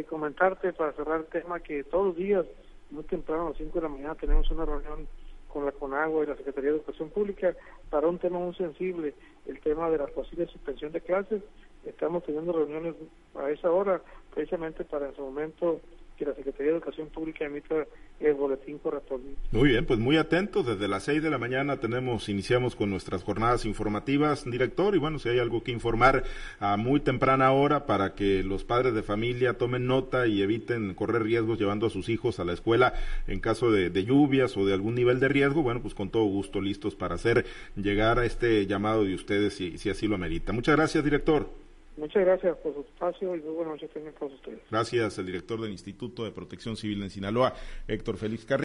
comentarte 0.09 0.73
para 0.73 0.93
cerrar 0.93 1.21
el 1.21 1.27
tema 1.27 1.61
que 1.61 1.85
todos 1.85 2.07
los 2.07 2.17
días, 2.17 2.47
muy 2.91 3.05
temprano 3.05 3.47
a 3.47 3.49
las 3.51 3.59
5 3.59 3.73
de 3.75 3.83
la 3.83 3.89
mañana, 3.89 4.15
tenemos 4.15 4.51
una 4.51 4.65
reunión 4.65 5.07
con 5.53 5.65
la 5.67 5.73
CONAGUA 5.73 6.25
y 6.25 6.27
la 6.29 6.37
Secretaría 6.37 6.71
de 6.71 6.77
Educación 6.77 7.11
Pública 7.11 7.55
para 7.91 8.09
un 8.09 8.19
tema 8.19 8.39
muy 8.39 8.55
sensible, 8.55 9.15
el 9.47 9.61
tema 9.61 9.91
de 9.91 9.99
la 9.99 10.07
posible 10.07 10.47
suspensión 10.47 10.93
de 10.93 11.01
clases. 11.01 11.43
Estamos 11.85 12.25
teniendo 12.25 12.53
reuniones 12.53 12.95
a 13.35 13.51
esa 13.51 13.71
hora, 13.71 14.01
precisamente 14.35 14.85
para 14.85 15.09
en 15.09 15.17
su 15.17 15.23
momento 15.23 15.81
que 16.17 16.25
la 16.25 16.35
Secretaría 16.35 16.73
de 16.73 16.79
Educación 16.79 17.09
Pública 17.09 17.45
emita 17.45 17.87
el 18.21 18.35
boletín 18.35 18.79
correspondiente. 18.79 19.41
Muy 19.51 19.71
bien, 19.71 19.85
pues 19.85 19.99
muy 19.99 20.17
atentos. 20.17 20.67
Desde 20.67 20.89
las 20.89 21.05
seis 21.05 21.23
de 21.23 21.31
la 21.31 21.39
mañana 21.39 21.79
tenemos, 21.79 22.29
iniciamos 22.29 22.77
con 22.77 22.91
nuestras 22.91 23.23
jornadas 23.25 23.65
informativas, 23.65 24.49
director, 24.49 24.95
y 24.95 24.99
bueno, 24.99 25.19
si 25.19 25.29
hay 25.29 25.39
algo 25.39 25.63
que 25.63 25.73
informar 25.73 26.25
a 26.61 26.77
muy 26.77 27.01
temprana 27.01 27.53
hora 27.53 27.87
para 27.87 28.15
que 28.15 28.43
los 28.43 28.65
padres 28.65 28.95
de 28.95 29.03
familia 29.03 29.55
tomen 29.55 29.87
nota 29.87 30.27
y 30.27 30.43
eviten 30.43 30.95
correr 30.95 31.23
riesgos 31.23 31.59
llevando 31.59 31.87
a 31.87 31.91
sus 31.91 32.09
hijos 32.09 32.39
a 32.41 32.45
la 32.45 32.53
escuela 32.53 32.95
en 33.27 33.41
caso 33.41 33.71
de, 33.71 33.91
lluvias 34.03 34.57
o 34.57 34.67
de 34.67 34.75
algún 34.75 34.95
nivel 34.95 35.21
de 35.21 35.29
riesgo, 35.29 35.63
bueno, 35.63 35.81
pues 35.81 35.95
con 35.95 36.11
todo 36.11 36.25
gusto 36.25 36.61
listos 36.61 36.95
para 36.95 37.15
hacer 37.15 37.45
llegar 37.77 38.19
a 38.19 38.25
este 38.25 38.67
llamado 38.67 39.05
de 39.05 39.15
ustedes 39.15 39.55
si, 39.55 39.79
si 39.79 39.91
así 39.91 40.09
lo 40.09 40.17
amerita. 40.17 40.53
Muchas 40.53 40.77
gracias, 40.77 41.05
director. 41.05 41.62
Muchas 41.97 42.25
gracias 42.25 42.57
por 42.59 42.75
su 42.75 42.81
espacio 42.81 43.37
y 43.37 43.41
muy 43.41 43.55
buenas 43.55 43.75
noches 43.75 43.91
también 43.91 44.15
para 44.15 44.27
ustedes. 44.27 44.61
Gracias, 44.71 45.19
el 45.19 45.27
director 45.27 45.61
del 45.61 45.73
Instituto 45.73 46.25
de 46.25 46.31
Protección 46.31 46.77
Civil 46.77 47.03
en 47.03 47.11
Sinaloa, 47.11 47.55
Héctor 47.87 48.17
Félix 48.17 48.47
Carrillo. 48.47 48.61